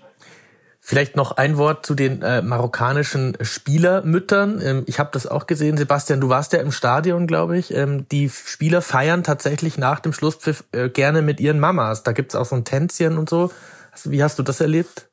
Vielleicht 0.87 1.15
noch 1.15 1.31
ein 1.31 1.57
Wort 1.57 1.83
zu 1.83 1.95
den 1.95 2.21
äh, 2.21 2.43
marokkanischen 2.43 3.35
Spielermüttern. 3.41 4.61
Ähm, 4.63 4.83
ich 4.85 4.99
habe 4.99 5.09
das 5.13 5.25
auch 5.25 5.47
gesehen, 5.47 5.77
Sebastian, 5.77 6.21
du 6.21 6.29
warst 6.29 6.53
ja 6.53 6.59
im 6.59 6.71
Stadion, 6.71 7.25
glaube 7.25 7.57
ich. 7.57 7.73
Ähm, 7.73 8.05
die 8.11 8.29
Spieler 8.29 8.83
feiern 8.83 9.23
tatsächlich 9.23 9.79
nach 9.79 9.99
dem 9.99 10.13
Schlusspfiff 10.13 10.63
äh, 10.73 10.89
gerne 10.89 11.23
mit 11.23 11.39
ihren 11.39 11.59
Mamas. 11.59 12.03
Da 12.03 12.11
gibt's 12.11 12.35
auch 12.35 12.45
so 12.45 12.55
ein 12.55 12.65
Tänzchen 12.65 13.17
und 13.17 13.29
so. 13.29 13.49
Also, 13.91 14.11
wie 14.11 14.21
hast 14.21 14.37
du 14.37 14.43
das 14.43 14.61
erlebt? 14.61 15.07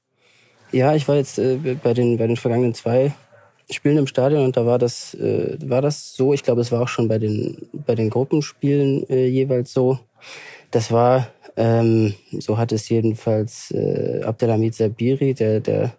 Ja, 0.73 0.95
ich 0.95 1.09
war 1.09 1.17
jetzt 1.17 1.39
äh, 1.39 1.57
bei 1.83 1.95
den 1.95 2.19
bei 2.19 2.27
den 2.27 2.37
vergangenen 2.37 2.75
zwei 2.75 3.15
Spielen 3.73 3.99
im 3.99 4.07
Stadion 4.07 4.45
und 4.45 4.57
da 4.57 4.67
war 4.67 4.79
das, 4.79 5.15
äh, 5.15 5.57
war 5.65 5.83
das 5.83 6.15
so. 6.15 6.33
Ich 6.33 6.43
glaube, 6.43 6.61
es 6.61 6.73
war 6.73 6.83
auch 6.83 6.89
schon 6.89 7.09
bei 7.09 7.19
den, 7.19 7.69
bei 7.73 7.95
den 7.95 8.11
Gruppenspielen 8.11 9.09
äh, 9.09 9.27
jeweils 9.27 9.73
so. 9.73 9.99
Das 10.71 10.91
war, 10.91 11.29
ähm, 11.57 12.15
so 12.39 12.59
hat 12.59 12.73
es 12.73 12.89
jedenfalls 12.89 13.71
äh, 13.73 14.23
Abdelhamid 14.25 14.75
Sabiri, 14.75 15.35
der, 15.35 15.61
der 15.61 15.93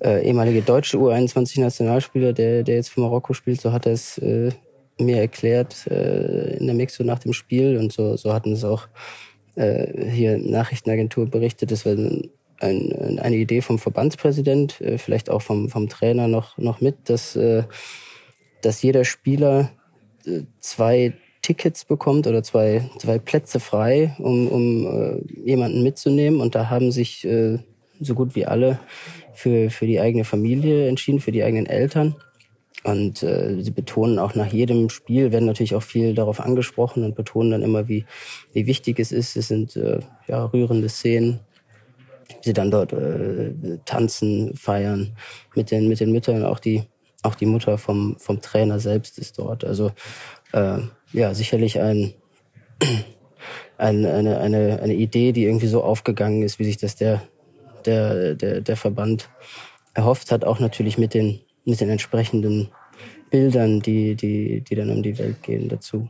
äh, 0.00 0.26
ehemalige 0.26 0.62
deutsche 0.62 0.98
U21-Nationalspieler, 0.98 2.32
der, 2.32 2.62
der 2.62 2.76
jetzt 2.76 2.90
für 2.90 3.00
Marokko 3.00 3.32
spielt, 3.32 3.60
so 3.60 3.72
hat 3.72 3.86
er 3.86 3.92
es 3.92 4.18
äh, 4.18 4.50
mir 4.98 5.18
erklärt 5.18 5.86
äh, 5.88 6.56
in 6.56 6.66
der 6.66 6.74
Mixo 6.74 7.02
nach 7.04 7.18
dem 7.18 7.32
Spiel 7.32 7.78
und 7.78 7.92
so, 7.92 8.16
so 8.16 8.32
hatten 8.32 8.52
es 8.52 8.64
auch 8.64 8.86
äh, 9.56 10.10
hier 10.10 10.38
Nachrichtenagentur 10.38 11.26
berichtet. 11.26 11.70
Das 11.70 11.86
war 11.86 11.92
ein, 11.92 12.30
eine 12.60 13.36
Idee 13.36 13.60
vom 13.60 13.78
Verbandspräsident, 13.78 14.80
äh, 14.80 14.98
vielleicht 14.98 15.30
auch 15.30 15.42
vom, 15.42 15.68
vom 15.68 15.88
Trainer 15.88 16.28
noch, 16.28 16.56
noch 16.58 16.80
mit, 16.80 17.08
dass, 17.08 17.36
äh, 17.36 17.64
dass 18.62 18.82
jeder 18.82 19.04
Spieler 19.04 19.70
äh, 20.26 20.42
zwei 20.60 21.14
Tickets 21.42 21.84
bekommt 21.84 22.26
oder 22.26 22.42
zwei, 22.42 22.88
zwei 22.98 23.18
Plätze 23.18 23.60
frei, 23.60 24.14
um, 24.18 24.48
um 24.48 25.22
jemanden 25.44 25.82
mitzunehmen. 25.82 26.40
Und 26.40 26.54
da 26.54 26.70
haben 26.70 26.90
sich 26.90 27.28
so 28.00 28.14
gut 28.14 28.34
wie 28.34 28.46
alle 28.46 28.80
für, 29.34 29.68
für 29.68 29.86
die 29.86 30.00
eigene 30.00 30.24
Familie 30.24 30.88
entschieden, 30.88 31.20
für 31.20 31.32
die 31.32 31.44
eigenen 31.44 31.66
Eltern. 31.66 32.16
Und 32.84 33.22
äh, 33.22 33.62
sie 33.62 33.70
betonen 33.70 34.18
auch 34.18 34.34
nach 34.34 34.52
jedem 34.52 34.90
Spiel, 34.90 35.32
werden 35.32 35.46
natürlich 35.46 35.74
auch 35.74 35.82
viel 35.82 36.14
darauf 36.14 36.38
angesprochen 36.38 37.02
und 37.02 37.14
betonen 37.14 37.50
dann 37.50 37.62
immer, 37.62 37.88
wie, 37.88 38.04
wie 38.52 38.66
wichtig 38.66 38.98
es 39.00 39.10
ist. 39.10 39.36
Es 39.36 39.48
sind 39.48 39.74
äh, 39.76 40.00
ja, 40.28 40.44
rührende 40.44 40.90
Szenen, 40.90 41.40
sie 42.44 42.52
dann 42.52 42.70
dort 42.70 42.92
äh, 42.92 43.52
tanzen, 43.84 44.54
feiern 44.56 45.16
mit 45.54 45.70
den 45.70 45.88
mit 45.88 46.00
den 46.00 46.12
Müttern. 46.12 46.44
Auch 46.44 46.58
die 46.58 46.84
auch 47.22 47.34
die 47.34 47.46
Mutter 47.46 47.78
vom 47.78 48.16
vom 48.18 48.40
Trainer 48.40 48.78
selbst 48.78 49.18
ist 49.18 49.38
dort. 49.38 49.64
Also 49.64 49.90
äh, 50.52 50.78
ja 51.12 51.34
sicherlich 51.34 51.80
ein, 51.80 52.14
ein 53.78 54.04
eine 54.06 54.38
eine 54.38 54.80
eine 54.82 54.94
Idee, 54.94 55.32
die 55.32 55.44
irgendwie 55.44 55.68
so 55.68 55.82
aufgegangen 55.82 56.42
ist, 56.42 56.58
wie 56.58 56.64
sich 56.64 56.76
das 56.76 56.96
der 56.96 57.22
der 57.86 58.34
der 58.34 58.60
der 58.60 58.76
Verband 58.76 59.30
erhofft 59.94 60.30
hat. 60.30 60.44
Auch 60.44 60.60
natürlich 60.60 60.98
mit 60.98 61.14
den 61.14 61.40
mit 61.64 61.80
den 61.80 61.88
entsprechenden 61.88 62.68
Bildern, 63.30 63.80
die 63.80 64.14
die 64.14 64.60
die 64.60 64.74
dann 64.74 64.90
um 64.90 65.02
die 65.02 65.18
Welt 65.18 65.42
gehen 65.42 65.68
dazu. 65.68 66.08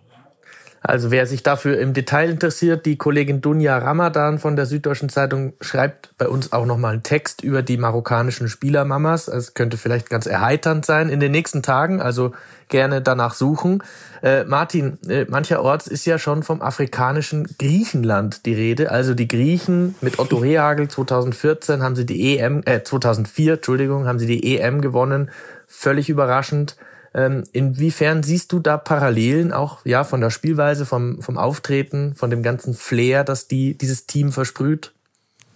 Also 0.86 1.10
wer 1.10 1.24
sich 1.24 1.42
dafür 1.42 1.78
im 1.78 1.94
Detail 1.94 2.28
interessiert, 2.28 2.84
die 2.84 2.98
Kollegin 2.98 3.40
Dunja 3.40 3.78
Ramadan 3.78 4.38
von 4.38 4.54
der 4.54 4.66
Süddeutschen 4.66 5.08
Zeitung 5.08 5.54
schreibt 5.62 6.10
bei 6.18 6.28
uns 6.28 6.52
auch 6.52 6.66
nochmal 6.66 6.92
einen 6.92 7.02
Text 7.02 7.42
über 7.42 7.62
die 7.62 7.78
marokkanischen 7.78 8.50
Spielermamas. 8.50 9.28
Es 9.28 9.54
könnte 9.54 9.78
vielleicht 9.78 10.10
ganz 10.10 10.26
erheiternd 10.26 10.84
sein 10.84 11.08
in 11.08 11.20
den 11.20 11.32
nächsten 11.32 11.62
Tagen, 11.62 12.02
also 12.02 12.34
gerne 12.68 13.00
danach 13.00 13.32
suchen. 13.32 13.82
Äh, 14.22 14.44
Martin, 14.44 14.98
äh, 15.08 15.24
mancherorts 15.24 15.86
ist 15.86 16.04
ja 16.04 16.18
schon 16.18 16.42
vom 16.42 16.60
afrikanischen 16.60 17.48
Griechenland 17.58 18.44
die 18.44 18.54
Rede. 18.54 18.90
Also 18.90 19.14
die 19.14 19.26
Griechen 19.26 19.94
mit 20.02 20.18
Otto 20.18 20.36
Rehagel 20.36 20.88
2014 20.88 21.82
haben 21.82 21.96
sie 21.96 22.04
die 22.04 22.36
EM, 22.36 22.60
äh 22.66 22.82
2004, 22.82 23.54
Entschuldigung, 23.54 24.06
haben 24.06 24.18
sie 24.18 24.26
die 24.26 24.58
EM 24.58 24.82
gewonnen. 24.82 25.30
Völlig 25.66 26.10
überraschend. 26.10 26.76
Ähm, 27.14 27.44
inwiefern 27.52 28.22
siehst 28.22 28.52
du 28.52 28.58
da 28.58 28.76
Parallelen 28.76 29.52
auch 29.52 29.86
ja 29.86 30.02
von 30.02 30.20
der 30.20 30.30
Spielweise, 30.30 30.84
vom, 30.84 31.22
vom 31.22 31.38
Auftreten, 31.38 32.14
von 32.16 32.30
dem 32.30 32.42
ganzen 32.42 32.74
Flair, 32.74 33.22
das 33.22 33.46
die, 33.46 33.78
dieses 33.78 34.06
Team 34.06 34.32
versprüht? 34.32 34.92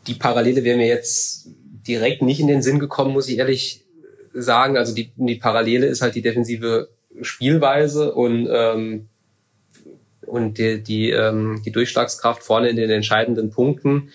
Die 0.07 0.15
Parallele 0.15 0.63
wäre 0.63 0.77
mir 0.77 0.87
jetzt 0.87 1.49
direkt 1.87 2.23
nicht 2.23 2.41
in 2.41 2.47
den 2.47 2.63
Sinn 2.63 2.79
gekommen, 2.79 3.13
muss 3.13 3.29
ich 3.29 3.39
ehrlich 3.39 3.85
sagen. 4.33 4.77
Also 4.77 4.95
die, 4.95 5.11
die 5.17 5.35
Parallele 5.35 5.87
ist 5.87 6.01
halt 6.01 6.15
die 6.15 6.23
defensive 6.23 6.91
Spielweise 7.23 8.15
und 8.15 8.49
ähm, 8.51 9.09
und 10.29 10.59
die, 10.59 10.83
die, 10.83 11.11
ähm, 11.11 11.63
die 11.65 11.73
Durchschlagskraft 11.73 12.43
vorne 12.43 12.69
in 12.69 12.77
den 12.77 12.91
entscheidenden 12.91 13.51
Punkten. 13.51 14.11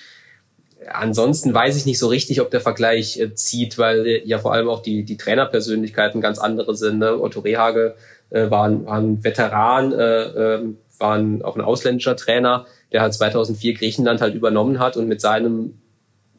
Ansonsten 0.92 1.54
weiß 1.54 1.76
ich 1.78 1.86
nicht 1.86 2.00
so 2.00 2.08
richtig, 2.08 2.42
ob 2.42 2.52
der 2.52 2.62
Vergleich 2.62 3.20
äh, 3.20 3.34
zieht, 3.34 3.78
weil 3.78 4.06
äh, 4.06 4.22
ja 4.26 4.40
vor 4.40 4.54
allem 4.54 4.70
auch 4.70 4.82
die, 4.82 5.04
die 5.04 5.18
Trainerpersönlichkeiten 5.18 6.22
ganz 6.22 6.40
andere 6.40 6.76
sind. 6.76 7.00
Ne? 7.00 7.20
Otto 7.20 7.42
Rehage 7.42 7.96
äh, 8.30 8.50
war, 8.50 8.68
ein, 8.68 8.86
war 8.86 8.98
ein 8.98 9.24
Veteran, 9.24 9.94
äh, 9.94 10.24
äh, 10.24 10.74
war 11.00 11.16
ein, 11.16 11.42
auch 11.42 11.56
ein 11.56 11.62
ausländischer 11.62 12.16
Trainer, 12.16 12.66
der 12.92 13.02
halt 13.02 13.14
2004 13.14 13.76
Griechenland 13.76 14.22
halt 14.22 14.36
übernommen 14.36 14.80
hat 14.80 14.98
und 14.98 15.08
mit 15.08 15.22
seinem 15.22 15.80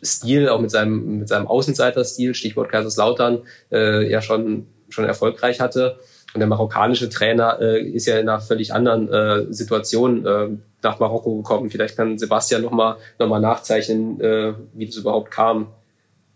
Stil, 0.03 0.49
auch 0.49 0.61
mit 0.61 0.71
seinem, 0.71 1.19
mit 1.19 1.29
seinem 1.29 1.47
Außenseiterstil, 1.47 2.35
Stichwort 2.35 2.71
Kaiserslautern, 2.71 3.43
äh, 3.73 4.09
ja 4.11 4.21
schon, 4.21 4.67
schon 4.89 5.05
erfolgreich 5.05 5.61
hatte. 5.61 5.99
Und 6.35 6.41
der 6.41 6.49
marokkanische 6.49 7.09
Trainer 7.09 7.61
äh, 7.61 7.81
ist 7.81 8.07
ja 8.07 8.19
in 8.19 8.29
einer 8.29 8.41
völlig 8.41 8.75
anderen 8.75 9.09
äh, 9.09 9.53
Situation 9.53 10.27
äh, 10.27 10.49
nach 10.83 10.99
Marokko 10.99 11.37
gekommen. 11.37 11.71
Vielleicht 11.71 11.97
kann 11.97 12.19
Sebastian 12.19 12.63
nochmal 12.63 12.97
noch 13.21 13.29
mal 13.29 13.41
nachzeichnen, 13.41 14.21
äh, 14.21 14.53
wie 14.73 14.87
das 14.87 14.97
überhaupt 14.97 15.31
kam. 15.31 15.69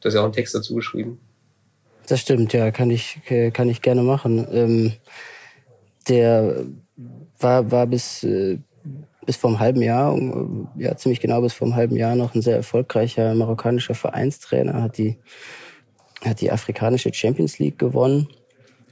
Du 0.00 0.07
hast 0.07 0.14
ja 0.14 0.21
auch 0.21 0.25
einen 0.25 0.33
Text 0.33 0.55
dazu 0.55 0.76
geschrieben. 0.76 1.21
Das 2.07 2.21
stimmt, 2.21 2.52
ja, 2.52 2.71
kann 2.71 2.90
ich, 2.90 3.19
kann 3.52 3.69
ich 3.69 3.83
gerne 3.83 4.02
machen. 4.02 4.47
Ähm, 4.50 4.93
der 6.09 6.64
war, 7.40 7.71
war 7.71 7.87
bis, 7.87 8.23
äh, 8.23 8.59
bis 9.26 9.37
vor 9.37 9.50
einem 9.50 9.59
halben 9.59 9.83
Jahr, 9.83 10.17
ja, 10.76 10.97
ziemlich 10.97 11.21
genau 11.21 11.43
bis 11.43 11.52
vor 11.52 11.67
einem 11.67 11.76
halben 11.76 11.97
Jahr 11.97 12.14
noch 12.14 12.35
ein 12.35 12.40
sehr 12.40 12.57
erfolgreicher 12.57 13.35
marokkanischer 13.35 13.95
Vereinstrainer, 13.95 14.81
hat 14.81 14.97
die, 14.97 15.19
hat 16.25 16.40
die 16.40 16.50
afrikanische 16.50 17.12
Champions 17.12 17.59
League 17.59 17.78
gewonnen 17.78 18.28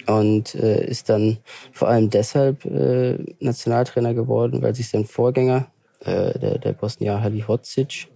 und 0.07 0.55
äh, 0.55 0.87
ist 0.87 1.09
dann 1.09 1.39
vor 1.73 1.89
allem 1.89 2.11
deshalb 2.11 2.65
äh, 2.65 3.19
Nationaltrainer 3.41 4.15
geworden, 4.15 4.63
weil 4.63 4.75
sich 4.75 4.89
sein 4.89 5.05
Vorgänger, 5.05 5.67
äh, 6.01 6.39
der, 6.39 6.59
der 6.59 6.73
Bosnier 6.73 7.21
Halihocic, 7.21 8.09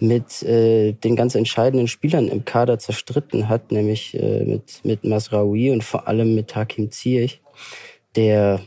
mit 0.00 0.42
äh, 0.42 0.92
den 0.92 1.16
ganz 1.16 1.34
entscheidenden 1.34 1.88
Spielern 1.88 2.28
im 2.28 2.44
Kader 2.44 2.78
zerstritten 2.78 3.48
hat, 3.48 3.72
nämlich 3.72 4.14
äh, 4.14 4.44
mit, 4.44 4.80
mit 4.84 5.04
Masraoui 5.04 5.70
und 5.70 5.84
vor 5.84 6.08
allem 6.08 6.34
mit 6.34 6.54
Hakim 6.54 6.90
Ziyech, 6.90 7.40
der 8.16 8.60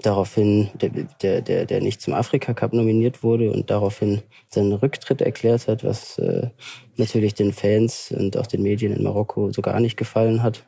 daraufhin, 0.00 0.70
der, 0.74 0.90
der, 1.20 1.42
der, 1.42 1.66
der 1.66 1.80
nicht 1.80 2.00
zum 2.00 2.14
Afrika 2.14 2.54
Cup 2.54 2.72
nominiert 2.72 3.22
wurde 3.22 3.50
und 3.50 3.70
daraufhin 3.70 4.22
seinen 4.48 4.72
Rücktritt 4.72 5.20
erklärt 5.20 5.68
hat, 5.68 5.84
was 5.84 6.18
äh, 6.18 6.48
natürlich 6.96 7.34
den 7.34 7.52
Fans 7.52 8.12
und 8.16 8.36
auch 8.36 8.46
den 8.46 8.62
Medien 8.62 8.92
in 8.92 9.02
Marokko 9.02 9.50
so 9.52 9.60
gar 9.60 9.80
nicht 9.80 9.96
gefallen 9.96 10.42
hat. 10.42 10.64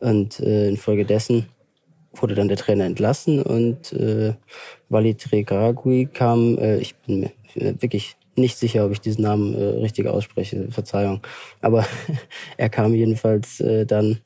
Und 0.00 0.40
äh, 0.40 0.68
infolgedessen 0.68 1.46
wurde 2.12 2.34
dann 2.34 2.48
der 2.48 2.56
Trainer 2.56 2.84
entlassen 2.84 3.42
und 3.42 3.92
äh, 3.92 4.34
Walid 4.88 5.32
Regragui 5.32 6.06
kam, 6.06 6.58
äh, 6.58 6.78
ich 6.78 6.94
bin 6.96 7.20
mir 7.20 7.30
wirklich 7.80 8.16
nicht 8.36 8.56
sicher, 8.56 8.84
ob 8.84 8.92
ich 8.92 9.00
diesen 9.00 9.22
Namen 9.22 9.54
äh, 9.54 9.64
richtig 9.80 10.06
ausspreche, 10.06 10.70
Verzeihung, 10.70 11.20
aber 11.60 11.86
er 12.56 12.68
kam 12.68 12.94
jedenfalls 12.94 13.60
äh, 13.60 13.86
dann 13.86 14.20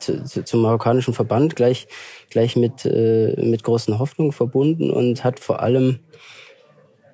zu, 0.00 0.24
zu, 0.24 0.44
zum 0.44 0.62
marokkanischen 0.62 1.14
Verband 1.14 1.56
gleich 1.56 1.88
gleich 2.30 2.56
mit 2.56 2.84
äh, 2.84 3.34
mit 3.42 3.62
großen 3.62 3.98
Hoffnungen 3.98 4.32
verbunden 4.32 4.90
und 4.90 5.24
hat 5.24 5.40
vor 5.40 5.60
allem 5.60 6.00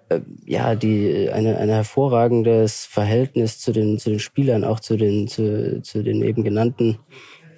äh, 0.09 0.21
ja 0.45 0.75
die 0.75 1.31
eine 1.31 1.59
eine 1.59 1.75
hervorragendes 1.75 2.85
Verhältnis 2.87 3.59
zu 3.59 3.73
den 3.73 3.99
zu 3.99 4.11
den 4.11 4.21
Spielern 4.21 4.65
auch 4.65 4.81
zu 4.81 4.97
den 4.97 5.29
zu, 5.29 5.83
zu 5.83 6.03
den 6.03 6.23
eben 6.23 6.45
genannten 6.45 6.99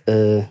äh, 0.06 0.42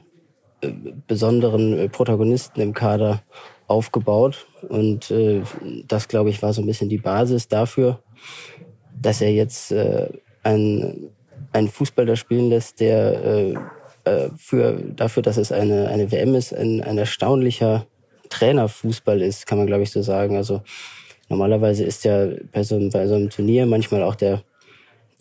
besonderen 1.08 1.78
äh, 1.78 1.90
Protagonisten 1.90 2.62
im 2.62 2.74
Kader 2.74 3.22
aufgebaut. 3.68 4.48
Und 4.68 5.12
äh, 5.12 5.42
das, 5.88 6.08
glaube 6.08 6.30
ich, 6.30 6.42
war 6.42 6.54
so 6.54 6.62
ein 6.62 6.68
bisschen 6.68 6.90
die 6.90 6.98
Basis 6.98 7.48
dafür, 7.48 8.02
dass 9.00 9.22
er 9.22 9.32
jetzt 9.32 9.72
äh, 9.72 10.10
ein, 10.44 11.10
einen 11.52 11.70
Fußball 11.70 12.06
da 12.06 12.16
spielen 12.16 12.50
lässt, 12.50 12.80
der 12.80 13.24
äh, 13.24 13.56
äh, 14.06 14.30
für, 14.38 14.82
dafür, 14.96 15.24
dass 15.24 15.38
es 15.38 15.52
eine, 15.52 15.88
eine 15.88 16.12
WM 16.12 16.36
ist, 16.36 16.54
ein, 16.54 16.82
ein 16.82 16.98
erstaunlicher 16.98 17.88
Trainerfußball 18.30 19.22
ist, 19.22 19.46
kann 19.46 19.58
man, 19.58 19.68
glaube 19.68 19.84
ich, 19.84 19.92
so 19.92 20.02
sagen. 20.02 20.36
Also 20.36 20.62
normalerweise 21.30 21.84
ist 21.84 22.04
ja 22.06 22.28
bei 22.52 22.64
so, 22.64 22.78
bei 22.90 23.08
so 23.08 23.16
einem 23.16 23.30
Turnier 23.30 23.66
manchmal 23.66 24.04
auch 24.04 24.16
der, 24.16 24.44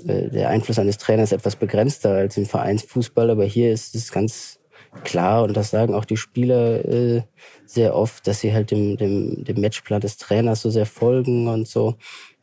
äh, 0.07 0.29
der 0.29 0.51
Einfluss 0.51 0.79
eines 0.79 0.99
Trainers 0.99 1.33
etwas 1.33 1.57
begrenzter 1.57 2.11
als 2.11 2.37
im 2.37 2.47
Vereinsfußball, 2.47 3.31
aber 3.31 3.45
hier 3.45 3.73
ist 3.73 3.95
es 3.95 4.13
ganz 4.13 4.61
klar, 5.03 5.45
und 5.45 5.57
das 5.57 5.71
sagen 5.71 5.95
auch 5.95 6.05
die 6.05 6.17
Spieler 6.17 6.85
äh, 6.85 7.23
sehr 7.67 7.97
oft, 7.97 8.27
dass 8.27 8.41
sie 8.41 8.53
halt 8.53 8.71
dem, 8.71 8.97
dem, 8.97 9.45
dem 9.45 9.61
Matchplan 9.61 10.01
des 10.01 10.17
Trainers 10.17 10.63
so 10.63 10.71
sehr 10.71 10.87
folgen 10.87 11.49
und 11.49 11.67
so. 11.67 11.97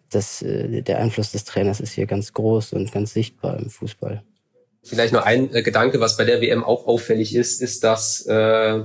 Das, 0.10 0.42
äh, 0.42 0.82
der 0.82 1.00
Einfluss 1.00 1.32
des 1.32 1.46
Trainers 1.46 1.80
ist 1.80 1.94
hier 1.94 2.06
ganz 2.06 2.34
groß 2.34 2.74
und 2.74 2.92
ganz 2.92 3.14
sichtbar 3.14 3.58
im 3.58 3.70
Fußball. 3.70 4.24
Vielleicht 4.84 5.14
noch 5.14 5.24
ein 5.24 5.54
äh, 5.54 5.62
Gedanke, 5.62 6.00
was 6.00 6.18
bei 6.18 6.26
der 6.26 6.42
WM 6.42 6.64
auch 6.64 6.88
auffällig 6.88 7.36
ist, 7.36 7.62
ist, 7.62 7.84
dass, 7.84 8.26
äh, 8.26 8.82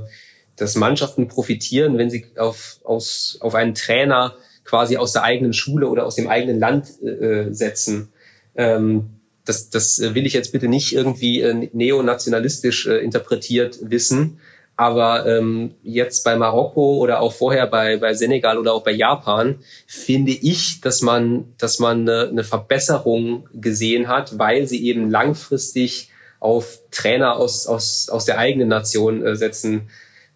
dass 0.56 0.76
Mannschaften 0.76 1.28
profitieren, 1.28 1.96
wenn 1.98 2.10
sie 2.10 2.26
auf, 2.36 2.80
aus, 2.84 3.38
auf 3.40 3.54
einen 3.54 3.74
Trainer 3.74 4.36
quasi 4.64 4.96
aus 4.96 5.12
der 5.12 5.22
eigenen 5.22 5.52
Schule 5.52 5.88
oder 5.88 6.04
aus 6.04 6.16
dem 6.16 6.28
eigenen 6.28 6.58
Land 6.58 7.00
äh, 7.02 7.52
setzen. 7.52 8.12
Ähm, 8.56 9.10
das, 9.44 9.70
das 9.70 10.00
will 10.00 10.26
ich 10.26 10.32
jetzt 10.32 10.52
bitte 10.52 10.68
nicht 10.68 10.92
irgendwie 10.92 11.40
äh, 11.40 11.68
neonationalistisch 11.72 12.86
äh, 12.86 12.98
interpretiert 12.98 13.78
wissen. 13.82 14.40
Aber 14.76 15.26
ähm, 15.26 15.74
jetzt 15.82 16.22
bei 16.22 16.36
Marokko 16.36 16.98
oder 16.98 17.20
auch 17.20 17.32
vorher 17.32 17.66
bei, 17.66 17.96
bei 17.96 18.12
Senegal 18.12 18.58
oder 18.58 18.74
auch 18.74 18.84
bei 18.84 18.92
Japan 18.92 19.60
finde 19.86 20.32
ich, 20.32 20.82
dass 20.82 21.00
man, 21.00 21.54
dass 21.56 21.78
man 21.78 22.02
eine, 22.02 22.28
eine 22.28 22.44
Verbesserung 22.44 23.48
gesehen 23.54 24.06
hat, 24.08 24.38
weil 24.38 24.66
sie 24.66 24.84
eben 24.84 25.10
langfristig 25.10 26.10
auf 26.40 26.80
Trainer 26.90 27.36
aus, 27.36 27.66
aus, 27.66 28.10
aus 28.10 28.26
der 28.26 28.38
eigenen 28.38 28.68
Nation 28.68 29.24
äh, 29.24 29.34
setzen. 29.34 29.88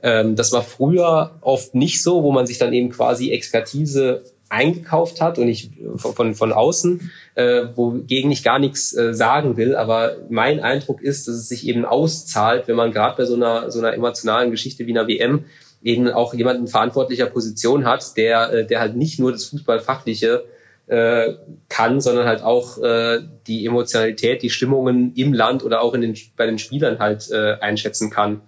Ähm, 0.02 0.36
das 0.36 0.52
war 0.52 0.62
früher 0.62 1.38
oft 1.42 1.74
nicht 1.74 2.02
so, 2.02 2.22
wo 2.22 2.32
man 2.32 2.46
sich 2.46 2.56
dann 2.56 2.72
eben 2.72 2.88
quasi 2.88 3.32
Expertise 3.32 4.24
eingekauft 4.50 5.20
hat 5.20 5.38
und 5.38 5.48
ich 5.48 5.70
von, 5.96 6.34
von 6.34 6.52
außen, 6.52 7.10
äh, 7.36 7.62
wogegen 7.74 8.30
ich 8.30 8.42
gar 8.42 8.58
nichts 8.58 8.94
äh, 8.94 9.14
sagen 9.14 9.56
will. 9.56 9.76
Aber 9.76 10.16
mein 10.28 10.60
Eindruck 10.60 11.00
ist, 11.00 11.28
dass 11.28 11.36
es 11.36 11.48
sich 11.48 11.66
eben 11.66 11.84
auszahlt, 11.84 12.68
wenn 12.68 12.76
man 12.76 12.92
gerade 12.92 13.16
bei 13.16 13.24
so 13.24 13.36
einer, 13.36 13.70
so 13.70 13.78
einer 13.78 13.94
emotionalen 13.94 14.50
Geschichte 14.50 14.86
wie 14.86 14.90
einer 14.90 15.08
WM 15.08 15.44
eben 15.82 16.08
auch 16.08 16.34
jemanden 16.34 16.66
verantwortlicher 16.66 17.26
Position 17.26 17.86
hat, 17.86 18.16
der, 18.16 18.52
äh, 18.52 18.66
der 18.66 18.80
halt 18.80 18.96
nicht 18.96 19.18
nur 19.18 19.32
das 19.32 19.46
Fußballfachliche 19.46 20.44
äh, 20.88 21.34
kann, 21.68 22.00
sondern 22.00 22.26
halt 22.26 22.42
auch 22.42 22.78
äh, 22.78 23.20
die 23.46 23.64
Emotionalität, 23.64 24.42
die 24.42 24.50
Stimmungen 24.50 25.14
im 25.14 25.32
Land 25.32 25.62
oder 25.62 25.80
auch 25.80 25.94
in 25.94 26.00
den, 26.00 26.16
bei 26.36 26.46
den 26.46 26.58
Spielern 26.58 26.98
halt 26.98 27.30
äh, 27.30 27.54
einschätzen 27.60 28.10
kann. 28.10 28.42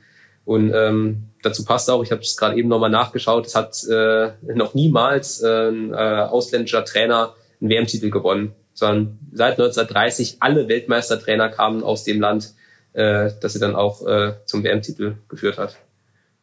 Und 0.44 0.72
ähm, 0.74 1.28
dazu 1.42 1.64
passt 1.64 1.90
auch, 1.90 2.02
ich 2.02 2.10
habe 2.10 2.22
es 2.22 2.36
gerade 2.36 2.56
eben 2.56 2.68
nochmal 2.68 2.90
nachgeschaut, 2.90 3.46
es 3.46 3.54
hat 3.54 3.76
äh, 3.88 4.32
noch 4.54 4.74
niemals 4.74 5.42
äh, 5.42 5.68
ein 5.68 5.92
äh, 5.92 5.96
ausländischer 5.96 6.84
Trainer 6.84 7.34
einen 7.60 7.70
WM-Titel 7.70 8.10
gewonnen, 8.10 8.52
sondern 8.74 9.18
seit 9.32 9.52
1930 9.52 10.38
alle 10.40 10.68
Weltmeistertrainer 10.68 11.48
kamen 11.48 11.82
aus 11.82 12.04
dem 12.04 12.20
Land, 12.20 12.54
äh, 12.92 13.30
das 13.40 13.52
sie 13.52 13.60
dann 13.60 13.76
auch 13.76 14.06
äh, 14.06 14.34
zum 14.46 14.64
WM-Titel 14.64 15.14
geführt 15.28 15.58
hat. 15.58 15.76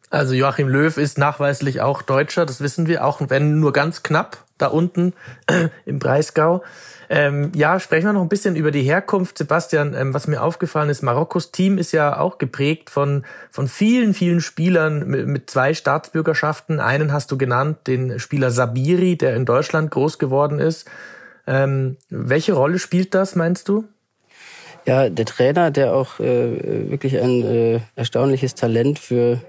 Also 0.08 0.34
Joachim 0.34 0.68
Löw 0.68 0.96
ist 0.96 1.18
nachweislich 1.18 1.82
auch 1.82 2.02
Deutscher, 2.02 2.44
das 2.44 2.60
wissen 2.60 2.88
wir, 2.88 3.04
auch 3.04 3.20
wenn 3.28 3.60
nur 3.60 3.72
ganz 3.72 4.02
knapp 4.02 4.44
da 4.58 4.66
unten 4.66 5.14
im 5.86 5.98
Breisgau. 6.00 6.64
Ähm, 7.12 7.50
ja, 7.56 7.80
sprechen 7.80 8.06
wir 8.06 8.12
noch 8.12 8.22
ein 8.22 8.28
bisschen 8.28 8.54
über 8.54 8.70
die 8.70 8.84
Herkunft. 8.84 9.36
Sebastian, 9.36 9.94
ähm, 9.94 10.14
was 10.14 10.28
mir 10.28 10.40
aufgefallen 10.40 10.90
ist, 10.90 11.02
Marokkos 11.02 11.50
Team 11.50 11.76
ist 11.76 11.90
ja 11.90 12.20
auch 12.20 12.38
geprägt 12.38 12.88
von, 12.88 13.24
von 13.50 13.66
vielen, 13.66 14.14
vielen 14.14 14.40
Spielern 14.40 15.08
mit, 15.08 15.26
mit 15.26 15.50
zwei 15.50 15.74
Staatsbürgerschaften. 15.74 16.78
Einen 16.78 17.12
hast 17.12 17.32
du 17.32 17.36
genannt, 17.36 17.78
den 17.88 18.20
Spieler 18.20 18.52
Sabiri, 18.52 19.16
der 19.16 19.34
in 19.34 19.44
Deutschland 19.44 19.90
groß 19.90 20.20
geworden 20.20 20.60
ist. 20.60 20.88
Ähm, 21.48 21.96
welche 22.10 22.52
Rolle 22.52 22.78
spielt 22.78 23.12
das, 23.12 23.34
meinst 23.34 23.68
du? 23.68 23.86
Ja, 24.86 25.10
der 25.10 25.26
Trainer, 25.26 25.72
der 25.72 25.94
auch 25.94 26.20
äh, 26.20 26.90
wirklich 26.90 27.20
ein 27.20 27.42
äh, 27.42 27.80
erstaunliches 27.96 28.54
Talent 28.54 29.00
für, 29.00 29.40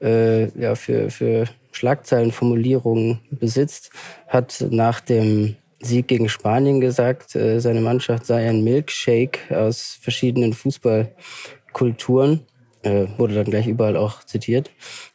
äh, 0.00 0.46
ja, 0.58 0.74
für, 0.74 1.10
für 1.10 1.44
Schlagzeilenformulierungen 1.72 3.20
besitzt, 3.30 3.90
hat 4.26 4.64
nach 4.70 5.00
dem 5.00 5.56
Sieg 5.84 6.08
gegen 6.08 6.28
Spanien 6.28 6.80
gesagt, 6.80 7.34
äh, 7.36 7.60
seine 7.60 7.80
Mannschaft 7.80 8.26
sei 8.26 8.48
ein 8.48 8.64
Milkshake 8.64 9.56
aus 9.56 9.98
verschiedenen 10.00 10.52
Fußballkulturen. 10.52 12.40
Äh, 12.84 13.06
wurde 13.16 13.34
dann 13.34 13.46
gleich 13.46 13.66
überall 13.66 13.96
auch 13.96 14.24
zitiert. 14.24 14.70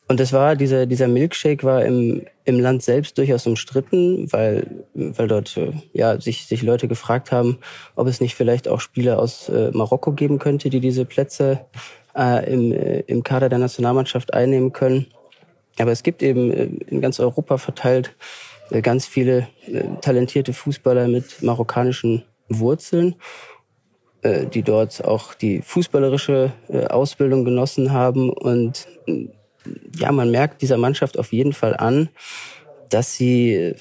Und 0.08 0.19
das 0.19 0.34
war, 0.34 0.55
dieser, 0.55 0.88
dieser 0.88 1.08
Milkshake 1.08 1.63
war 1.63 1.86
im, 1.86 2.25
im 2.43 2.60
Land 2.60 2.82
selbst 2.82 3.15
durchaus 3.19 3.45
umstritten, 3.45 4.32
weil, 4.32 4.86
weil 4.95 5.27
dort 5.27 5.55
äh, 5.55 5.71
ja, 5.93 6.19
sich, 6.19 6.47
sich 6.47 6.63
Leute 6.63 6.88
gefragt 6.88 7.32
haben, 7.32 7.60
ob 7.95 8.08
es 8.08 8.21
nicht 8.21 8.34
vielleicht 8.34 8.67
auch 8.67 8.82
Spieler 8.82 9.19
aus 9.19 9.49
äh, 9.49 9.69
Marokko 9.71 10.13
geben 10.13 10.39
könnte, 10.39 10.71
die 10.71 10.79
diese 10.79 11.05
Plätze 11.05 11.67
äh, 12.17 12.51
im, 12.51 12.71
äh, 12.71 13.01
im 13.01 13.21
Kader 13.21 13.49
der 13.49 13.60
Nationalmannschaft 13.60 14.34
einnehmen 14.34 14.73
können. 14.73 15.05
Aber 15.77 15.91
es 15.91 16.01
gibt 16.01 16.23
eben 16.23 16.51
äh, 16.51 16.69
in 16.88 17.01
ganz 17.01 17.19
Europa 17.19 17.58
verteilt 17.58 18.15
ganz 18.82 19.05
viele 19.05 19.47
äh, 19.67 19.84
talentierte 20.01 20.53
Fußballer 20.53 21.08
mit 21.08 21.41
marokkanischen 21.41 22.23
Wurzeln, 22.47 23.15
äh, 24.21 24.45
die 24.45 24.63
dort 24.63 25.03
auch 25.03 25.34
die 25.34 25.62
fußballerische 25.62 26.53
Ausbildung 26.89 27.45
genossen 27.45 27.91
haben. 27.91 28.29
Und 28.29 28.88
ja, 29.97 30.12
man 30.12 30.32
merkt 30.32 30.62
dieser 30.62 30.77
Mannschaft 30.77 31.17
auf 31.17 31.34
jeden 31.34 31.53
Fall 31.53 31.75
an, 31.75 32.10
dass 32.89 33.15
sie, 33.15 33.75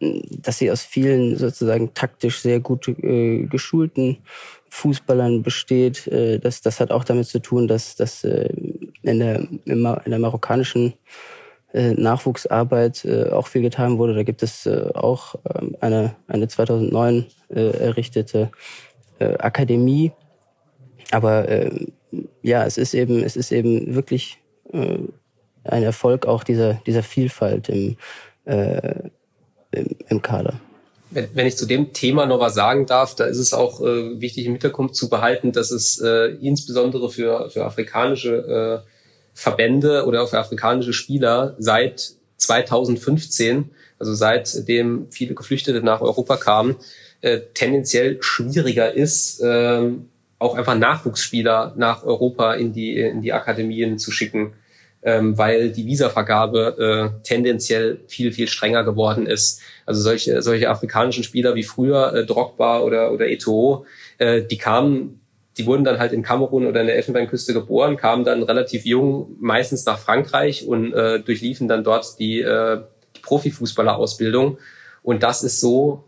dass 0.00 0.58
sie 0.58 0.70
aus 0.70 0.82
vielen 0.82 1.36
sozusagen 1.36 1.92
taktisch 1.94 2.40
sehr 2.40 2.60
gut 2.60 2.94
geschulten 2.96 4.18
Fußballern 4.68 5.42
besteht. 5.42 6.08
das, 6.42 6.60
das 6.60 6.78
hat 6.78 6.92
auch 6.92 7.02
damit 7.02 7.26
zu 7.26 7.40
tun, 7.40 7.66
dass, 7.66 7.96
dass 7.96 8.22
in, 8.22 8.92
der, 9.02 9.48
in 9.64 9.82
der 10.06 10.18
marokkanischen 10.18 10.92
äh, 10.92 11.37
Nachwuchsarbeit 11.72 13.04
äh, 13.04 13.30
auch 13.30 13.46
viel 13.46 13.62
getan 13.62 13.98
wurde. 13.98 14.14
Da 14.14 14.22
gibt 14.22 14.42
es 14.42 14.66
äh, 14.66 14.90
auch 14.94 15.34
ähm, 15.54 15.76
eine, 15.80 16.16
eine 16.26 16.48
2009 16.48 17.26
äh, 17.50 17.70
errichtete 17.78 18.50
äh, 19.18 19.36
Akademie. 19.38 20.12
Aber 21.10 21.48
äh, 21.48 21.70
ja, 22.42 22.64
es 22.64 22.78
ist 22.78 22.94
eben, 22.94 23.22
es 23.22 23.36
ist 23.36 23.52
eben 23.52 23.94
wirklich 23.94 24.38
äh, 24.72 24.98
ein 25.64 25.82
Erfolg 25.82 26.26
auch 26.26 26.44
dieser, 26.44 26.74
dieser 26.86 27.02
Vielfalt 27.02 27.68
im, 27.68 27.96
äh, 28.46 29.10
im, 29.72 29.96
im 30.08 30.22
Kader. 30.22 30.60
Wenn, 31.10 31.28
wenn 31.34 31.46
ich 31.46 31.56
zu 31.56 31.66
dem 31.66 31.92
Thema 31.92 32.26
noch 32.26 32.40
was 32.40 32.54
sagen 32.54 32.86
darf, 32.86 33.14
da 33.14 33.24
ist 33.24 33.38
es 33.38 33.52
auch 33.52 33.80
äh, 33.80 34.20
wichtig 34.20 34.46
im 34.46 34.52
Hintergrund 34.52 34.94
zu 34.94 35.08
behalten, 35.08 35.52
dass 35.52 35.70
es 35.70 36.00
äh, 36.00 36.36
insbesondere 36.40 37.10
für, 37.10 37.50
für 37.50 37.64
afrikanische 37.64 38.84
äh, 38.84 38.88
Verbände 39.38 40.04
oder 40.04 40.26
für 40.26 40.40
afrikanische 40.40 40.92
Spieler 40.92 41.54
seit 41.58 42.14
2015, 42.38 43.70
also 44.00 44.12
seitdem 44.12 45.06
viele 45.10 45.36
Geflüchtete 45.36 45.80
nach 45.80 46.00
Europa 46.00 46.36
kamen, 46.36 46.74
äh, 47.20 47.38
tendenziell 47.54 48.20
schwieriger 48.20 48.92
ist, 48.92 49.40
äh, 49.40 49.92
auch 50.40 50.56
einfach 50.56 50.76
Nachwuchsspieler 50.76 51.74
nach 51.76 52.02
Europa 52.02 52.54
in 52.54 52.72
die, 52.72 52.98
in 52.98 53.22
die 53.22 53.32
Akademien 53.32 54.00
zu 54.00 54.10
schicken. 54.10 54.54
ähm, 55.02 55.38
weil 55.38 55.70
die 55.70 55.86
Visavergabe 55.86 57.12
äh, 57.14 57.22
tendenziell 57.22 58.00
viel, 58.08 58.32
viel 58.32 58.48
strenger 58.48 58.82
geworden 58.82 59.26
ist. 59.26 59.60
Also 59.86 60.00
solche, 60.00 60.42
solche 60.42 60.68
afrikanischen 60.68 61.22
Spieler 61.22 61.54
wie 61.54 61.62
früher, 61.62 62.12
äh, 62.12 62.26
Drogba 62.26 62.80
oder, 62.80 63.12
oder 63.12 63.26
Eto'o, 63.26 63.84
äh, 64.18 64.42
die 64.42 64.58
kamen, 64.58 65.17
die 65.58 65.66
wurden 65.66 65.84
dann 65.84 65.98
halt 65.98 66.12
in 66.12 66.22
Kamerun 66.22 66.66
oder 66.66 66.80
in 66.80 66.86
der 66.86 66.96
Elfenbeinküste 66.96 67.52
geboren, 67.52 67.96
kamen 67.96 68.24
dann 68.24 68.44
relativ 68.44 68.84
jung 68.86 69.36
meistens 69.40 69.84
nach 69.84 69.98
Frankreich 69.98 70.66
und 70.66 70.92
äh, 70.92 71.20
durchliefen 71.20 71.66
dann 71.66 71.82
dort 71.82 72.18
die, 72.20 72.40
äh, 72.40 72.80
die 73.16 73.20
Profifußballerausbildung. 73.20 74.58
Und 75.02 75.22
das 75.22 75.42
ist 75.42 75.60
so 75.60 76.04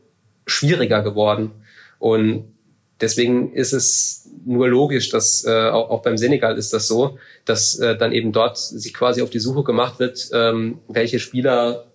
schwieriger 0.47 1.03
geworden. 1.03 1.51
Und 1.99 2.53
deswegen 3.01 3.53
ist 3.53 3.73
es 3.73 4.31
nur 4.45 4.69
logisch, 4.69 5.11
dass 5.11 5.45
äh, 5.45 5.69
auch, 5.69 5.91
auch 5.91 6.03
beim 6.03 6.17
Senegal 6.17 6.57
ist 6.57 6.73
das 6.73 6.87
so, 6.87 7.19
dass 7.45 7.79
äh, 7.79 7.97
dann 7.97 8.13
eben 8.13 8.33
dort 8.33 8.57
sich 8.57 8.95
quasi 8.95 9.23
auf 9.23 9.31
die 9.31 9.41
Suche 9.41 9.65
gemacht 9.65 9.99
wird, 9.99 10.31
ähm, 10.33 10.79
welche 10.89 11.19
Spieler 11.19 11.87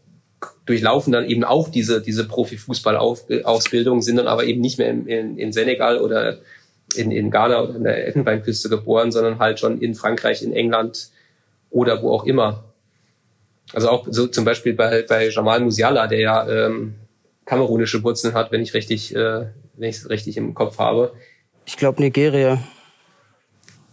durchlaufen 0.65 1.13
dann 1.13 1.29
eben 1.29 1.43
auch 1.43 1.69
diese 1.69 2.01
diese 2.01 2.27
Profifußballausbildung, 2.27 4.01
sind 4.01 4.17
dann 4.17 4.27
aber 4.27 4.43
eben 4.45 4.61
nicht 4.61 4.77
mehr 4.77 4.89
in, 4.89 5.07
in, 5.07 5.37
in 5.37 5.51
Senegal 5.53 5.99
oder 5.99 6.39
in, 6.95 7.11
in 7.11 7.31
Ghana 7.31 7.61
oder 7.63 7.75
in 7.75 7.83
der 7.83 8.05
Elfenbeinküste 8.05 8.69
geboren, 8.69 9.11
sondern 9.11 9.39
halt 9.39 9.59
schon 9.59 9.79
in 9.79 9.95
Frankreich, 9.95 10.43
in 10.43 10.53
England 10.53 11.09
oder 11.69 12.01
wo 12.01 12.11
auch 12.11 12.25
immer. 12.25 12.63
Also 13.73 13.89
auch 13.89 14.07
so 14.09 14.27
zum 14.27 14.45
Beispiel 14.45 14.73
bei, 14.73 15.03
bei 15.07 15.29
Jamal 15.29 15.59
Musiala, 15.59 16.07
der 16.07 16.19
ja 16.19 16.47
ähm, 16.47 16.95
kamerunische 17.45 18.03
Wurzeln 18.03 18.33
hat, 18.33 18.51
wenn 18.51 18.61
ich 18.61 18.73
richtig, 18.73 19.15
äh, 19.15 19.47
wenn 19.75 19.89
ich 19.89 19.97
es 19.97 20.09
richtig 20.09 20.37
im 20.37 20.53
Kopf 20.53 20.79
habe. 20.79 21.13
Ich 21.65 21.77
glaube 21.77 22.01
Nigeria. 22.01 22.61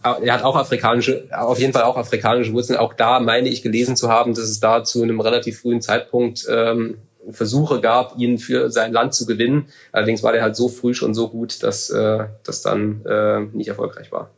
Ah, 0.03 0.17
er 0.21 0.33
hat 0.33 0.43
auch 0.43 0.57
afrikanische, 0.57 1.29
auf 1.31 1.59
jeden 1.59 1.71
Fall 1.71 1.83
auch 1.83 1.95
afrikanische 1.95 2.51
Wurzeln. 2.51 2.77
Auch 2.77 2.93
da 2.93 3.19
meine 3.19 3.47
ich 3.47 3.61
gelesen 3.61 3.95
zu 3.95 4.09
haben, 4.09 4.33
dass 4.33 4.43
es 4.43 4.59
da 4.59 4.83
zu 4.83 5.01
einem 5.01 5.21
relativ 5.21 5.61
frühen 5.61 5.81
Zeitpunkt 5.81 6.45
ähm, 6.49 6.97
Versuche 7.31 7.81
gab, 7.81 8.17
ihn 8.17 8.37
für 8.37 8.69
sein 8.69 8.91
Land 8.91 9.13
zu 9.13 9.25
gewinnen. 9.25 9.67
Allerdings 9.91 10.23
war 10.23 10.31
der 10.31 10.41
halt 10.41 10.55
so 10.55 10.67
früh 10.67 10.93
schon 10.93 11.13
so 11.13 11.29
gut, 11.29 11.63
dass 11.63 11.89
äh, 11.89 12.25
das 12.43 12.61
dann 12.61 13.05
äh, 13.05 13.41
nicht 13.55 13.67
erfolgreich 13.67 14.11
war. 14.11 14.29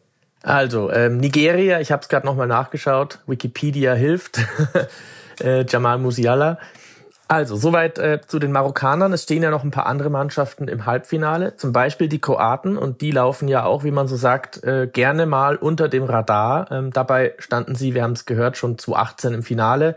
Also, 0.43 0.91
ähm, 0.91 1.17
Nigeria, 1.17 1.79
ich 1.79 1.91
habe 1.91 2.03
es 2.03 2.09
gerade 2.09 2.25
nochmal 2.25 2.47
nachgeschaut, 2.47 3.19
Wikipedia 3.25 3.93
hilft, 3.93 4.39
äh, 5.43 5.65
Jamal 5.67 5.97
Musiala. 5.97 6.59
Also, 7.27 7.55
soweit 7.55 7.97
äh, 7.97 8.21
zu 8.27 8.37
den 8.37 8.51
Marokkanern. 8.51 9.11
Es 9.11 9.23
stehen 9.23 9.41
ja 9.41 9.49
noch 9.49 9.63
ein 9.63 9.71
paar 9.71 9.87
andere 9.87 10.11
Mannschaften 10.11 10.67
im 10.67 10.85
Halbfinale, 10.85 11.55
zum 11.55 11.71
Beispiel 11.71 12.07
die 12.07 12.21
Kroaten 12.21 12.77
und 12.77 13.01
die 13.01 13.09
laufen 13.09 13.47
ja 13.47 13.65
auch, 13.65 13.83
wie 13.83 13.89
man 13.89 14.07
so 14.07 14.15
sagt, 14.15 14.63
äh, 14.63 14.85
gerne 14.85 15.25
mal 15.25 15.55
unter 15.55 15.89
dem 15.89 16.03
Radar. 16.03 16.71
Ähm, 16.71 16.93
dabei 16.93 17.33
standen 17.39 17.73
sie, 17.73 17.95
wir 17.95 18.03
haben 18.03 18.11
es 18.11 18.27
gehört, 18.27 18.57
schon 18.57 18.77
zu 18.77 18.95
18 18.95 19.33
im 19.33 19.41
Finale 19.41 19.95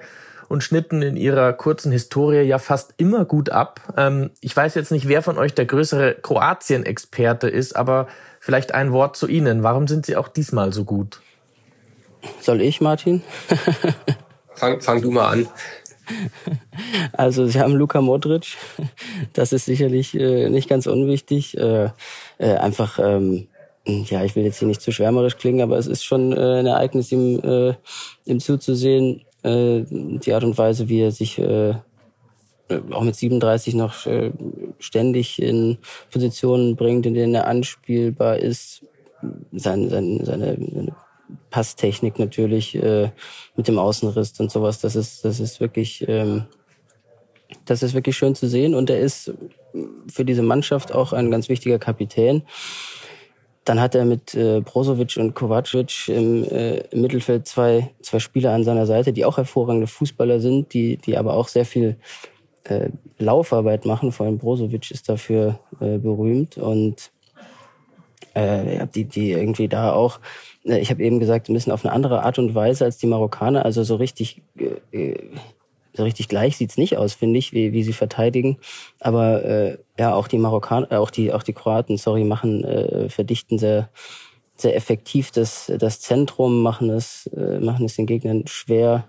und 0.48 0.62
schnitten 0.62 1.02
in 1.02 1.16
ihrer 1.16 1.52
kurzen 1.52 1.92
Historie 1.92 2.40
ja 2.42 2.58
fast 2.58 2.94
immer 2.96 3.24
gut 3.24 3.50
ab. 3.50 3.80
Ähm, 3.96 4.30
ich 4.40 4.56
weiß 4.56 4.74
jetzt 4.74 4.90
nicht, 4.90 5.08
wer 5.08 5.22
von 5.22 5.38
euch 5.38 5.54
der 5.54 5.66
größere 5.66 6.14
Kroatien-Experte 6.14 7.48
ist, 7.48 7.76
aber 7.76 8.08
vielleicht 8.40 8.72
ein 8.72 8.92
Wort 8.92 9.16
zu 9.16 9.28
Ihnen. 9.28 9.62
Warum 9.62 9.86
sind 9.86 10.06
Sie 10.06 10.16
auch 10.16 10.28
diesmal 10.28 10.72
so 10.72 10.84
gut? 10.84 11.20
Soll 12.40 12.60
ich, 12.62 12.80
Martin? 12.80 13.22
fang, 14.54 14.80
fang 14.80 15.02
du 15.02 15.10
mal 15.10 15.28
an. 15.28 15.48
Also 17.12 17.46
sie 17.46 17.60
haben 17.60 17.74
Luka 17.74 18.00
Modric, 18.00 18.56
das 19.34 19.52
ist 19.52 19.66
sicherlich 19.66 20.18
äh, 20.18 20.48
nicht 20.48 20.68
ganz 20.68 20.86
unwichtig. 20.86 21.56
Äh, 21.58 21.90
äh, 22.38 22.54
einfach, 22.54 22.98
ähm, 22.98 23.48
ja, 23.84 24.24
ich 24.24 24.34
will 24.36 24.44
jetzt 24.44 24.58
hier 24.58 24.68
nicht 24.68 24.80
zu 24.80 24.90
schwärmerisch 24.90 25.36
klingen, 25.36 25.60
aber 25.60 25.76
es 25.76 25.86
ist 25.86 26.04
schon 26.04 26.32
äh, 26.32 26.60
ein 26.60 26.66
Ereignis, 26.66 27.12
ihm, 27.12 27.40
äh, 27.40 27.74
ihm 28.24 28.40
zuzusehen, 28.40 29.22
äh, 29.42 29.82
die 29.88 30.32
Art 30.32 30.44
und 30.44 30.58
Weise, 30.58 30.88
wie 30.88 31.00
er 31.00 31.12
sich 31.12 31.38
äh, 31.38 31.74
auch 32.90 33.02
mit 33.02 33.16
37 33.16 33.74
noch 33.74 34.06
äh, 34.06 34.32
ständig 34.78 35.40
in 35.40 35.78
Positionen 36.10 36.76
bringt, 36.76 37.06
in 37.06 37.14
denen 37.14 37.34
er 37.34 37.46
anspielbar 37.46 38.38
ist, 38.38 38.82
sein, 39.52 39.88
sein, 39.88 40.20
seine, 40.24 40.56
seine 40.56 40.94
Passtechnik 41.50 42.18
natürlich 42.18 42.74
äh, 42.76 43.10
mit 43.56 43.68
dem 43.68 43.78
Außenriss 43.78 44.38
und 44.38 44.50
sowas. 44.50 44.80
Das 44.80 44.96
ist, 44.96 45.24
das 45.24 45.40
ist 45.40 45.60
wirklich, 45.60 46.04
ähm, 46.08 46.44
das 47.64 47.82
ist 47.82 47.94
wirklich 47.94 48.16
schön 48.16 48.34
zu 48.34 48.48
sehen. 48.48 48.74
Und 48.74 48.90
er 48.90 49.00
ist 49.00 49.32
für 50.08 50.24
diese 50.24 50.42
Mannschaft 50.42 50.92
auch 50.92 51.12
ein 51.12 51.30
ganz 51.30 51.48
wichtiger 51.48 51.78
Kapitän. 51.78 52.42
Dann 53.68 53.80
hat 53.80 53.94
er 53.94 54.06
mit 54.06 54.34
äh, 54.34 54.60
Brozovic 54.60 55.18
und 55.18 55.34
Kovacic 55.34 56.08
im, 56.08 56.44
äh, 56.44 56.78
im 56.90 57.02
Mittelfeld 57.02 57.46
zwei, 57.46 57.90
zwei 58.00 58.18
Spieler 58.18 58.54
an 58.54 58.64
seiner 58.64 58.86
Seite, 58.86 59.12
die 59.12 59.26
auch 59.26 59.36
hervorragende 59.36 59.86
Fußballer 59.86 60.40
sind, 60.40 60.72
die, 60.72 60.96
die 60.96 61.18
aber 61.18 61.34
auch 61.34 61.48
sehr 61.48 61.66
viel 61.66 61.96
äh, 62.64 62.88
Laufarbeit 63.18 63.84
machen. 63.84 64.10
Vor 64.10 64.24
allem 64.24 64.38
Brozovic 64.38 64.90
ist 64.90 65.08
dafür 65.10 65.58
äh, 65.80 65.98
berühmt 65.98 66.56
und 66.56 67.10
äh, 68.32 68.86
die, 68.94 69.04
die 69.04 69.32
irgendwie 69.32 69.68
da 69.68 69.92
auch 69.92 70.18
äh, 70.64 70.78
ich 70.78 70.90
habe 70.90 71.02
eben 71.02 71.20
gesagt, 71.20 71.48
ein 71.48 71.54
bisschen 71.54 71.72
auf 71.72 71.84
eine 71.84 71.92
andere 71.92 72.22
Art 72.22 72.38
und 72.38 72.54
Weise 72.54 72.86
als 72.86 72.96
die 72.96 73.06
Marokkaner. 73.06 73.64
Also 73.64 73.82
so 73.82 73.96
richtig, 73.96 74.40
äh, 74.92 75.14
so 75.94 76.04
richtig 76.04 76.28
gleich 76.28 76.56
sieht's 76.56 76.76
nicht 76.76 76.96
aus, 76.96 77.14
finde 77.14 77.38
ich, 77.38 77.52
wie, 77.52 77.72
wie 77.72 77.82
sie 77.82 77.92
verteidigen. 77.92 78.58
Aber 79.00 79.44
äh, 79.44 79.78
ja, 79.98 80.14
auch 80.14 80.28
die 80.28 80.38
Marokkaner, 80.38 80.90
äh, 80.92 80.96
auch 80.96 81.10
die, 81.10 81.32
auch 81.32 81.42
die 81.42 81.52
Kroaten, 81.52 81.96
sorry, 81.96 82.24
machen, 82.24 82.64
äh, 82.64 83.08
verdichten 83.08 83.58
sehr, 83.58 83.90
sehr 84.56 84.76
effektiv 84.76 85.30
das, 85.30 85.72
das 85.78 86.00
Zentrum, 86.00 86.62
machen 86.62 86.90
es, 86.90 87.26
äh, 87.28 87.60
machen 87.60 87.86
es 87.86 87.96
den 87.96 88.06
Gegnern 88.06 88.46
schwer, 88.46 89.08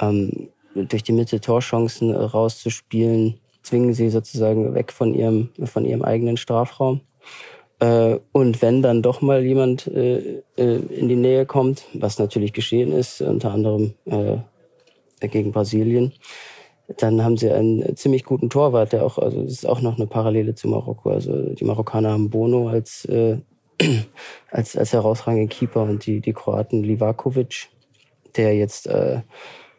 ähm, 0.00 0.48
durch 0.74 1.02
die 1.02 1.12
Mitte 1.12 1.40
Torchancen 1.40 2.14
rauszuspielen, 2.14 3.40
zwingen 3.62 3.92
sie 3.92 4.10
sozusagen 4.10 4.74
weg 4.74 4.92
von 4.92 5.14
ihrem, 5.14 5.50
von 5.64 5.84
ihrem 5.84 6.02
eigenen 6.02 6.36
Strafraum. 6.36 7.00
Äh, 7.80 8.18
und 8.32 8.62
wenn 8.62 8.82
dann 8.82 9.02
doch 9.02 9.20
mal 9.22 9.42
jemand 9.42 9.86
äh, 9.86 10.42
äh, 10.56 10.76
in 10.76 11.08
die 11.08 11.16
Nähe 11.16 11.46
kommt, 11.46 11.84
was 11.94 12.18
natürlich 12.18 12.52
geschehen 12.52 12.92
ist, 12.92 13.20
unter 13.22 13.52
anderem 13.52 13.94
gegen 15.28 15.52
Brasilien, 15.52 16.12
dann 16.96 17.22
haben 17.22 17.36
sie 17.36 17.50
einen 17.50 17.96
ziemlich 17.96 18.24
guten 18.24 18.50
Torwart, 18.50 18.92
der 18.92 19.04
auch, 19.04 19.18
also 19.18 19.42
das 19.42 19.52
ist 19.52 19.66
auch 19.66 19.80
noch 19.80 19.96
eine 19.96 20.06
Parallele 20.06 20.54
zu 20.54 20.68
Marokko. 20.68 21.10
Also 21.10 21.54
die 21.54 21.64
Marokkaner 21.64 22.10
haben 22.10 22.30
Bono 22.30 22.68
als, 22.68 23.04
äh, 23.04 23.38
als, 24.50 24.76
als 24.76 24.92
herausragenden 24.92 25.48
Keeper 25.48 25.82
und 25.82 26.04
die, 26.06 26.20
die 26.20 26.32
Kroaten 26.32 26.82
Livakovic, 26.82 27.68
der 28.36 28.56
jetzt 28.56 28.86
äh, 28.88 29.20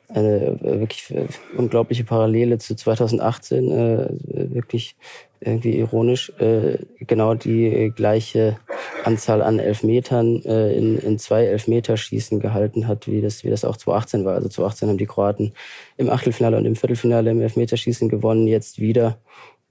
eine 0.08 0.58
wirklich 0.62 1.14
unglaubliche 1.58 2.04
Parallele 2.04 2.58
zu 2.58 2.76
2018, 2.76 3.72
äh, 3.72 4.10
wirklich 4.54 4.96
irgendwie 5.42 5.78
ironisch, 5.78 6.32
äh, 6.40 6.78
genau 7.00 7.34
die 7.34 7.92
gleiche 7.96 8.58
Anzahl 9.04 9.42
an 9.42 9.58
Elfmetern 9.58 10.44
äh, 10.46 10.74
in, 10.74 10.98
in 11.00 11.18
zwei 11.18 11.46
Elfmeterschießen 11.46 12.40
gehalten 12.40 12.88
hat, 12.88 13.08
wie 13.08 13.22
das, 13.22 13.44
wie 13.44 13.50
das 13.50 13.66
auch 13.66 13.76
2018 13.76 14.26
war. 14.26 14.36
Also 14.36 14.50
2018 14.50 14.90
haben 14.90 14.98
die 15.00 15.08
Kroaten 15.08 15.54
im 15.98 16.10
Achtelfinale 16.10 16.58
und 16.58 16.66
im 16.66 16.76
Viertelfinale 16.76 17.32
im 17.32 17.42
Elfmeterschießen 17.42 18.08
gewonnen, 18.08 18.48
jetzt 18.48 18.80
wieder. 18.80 19.18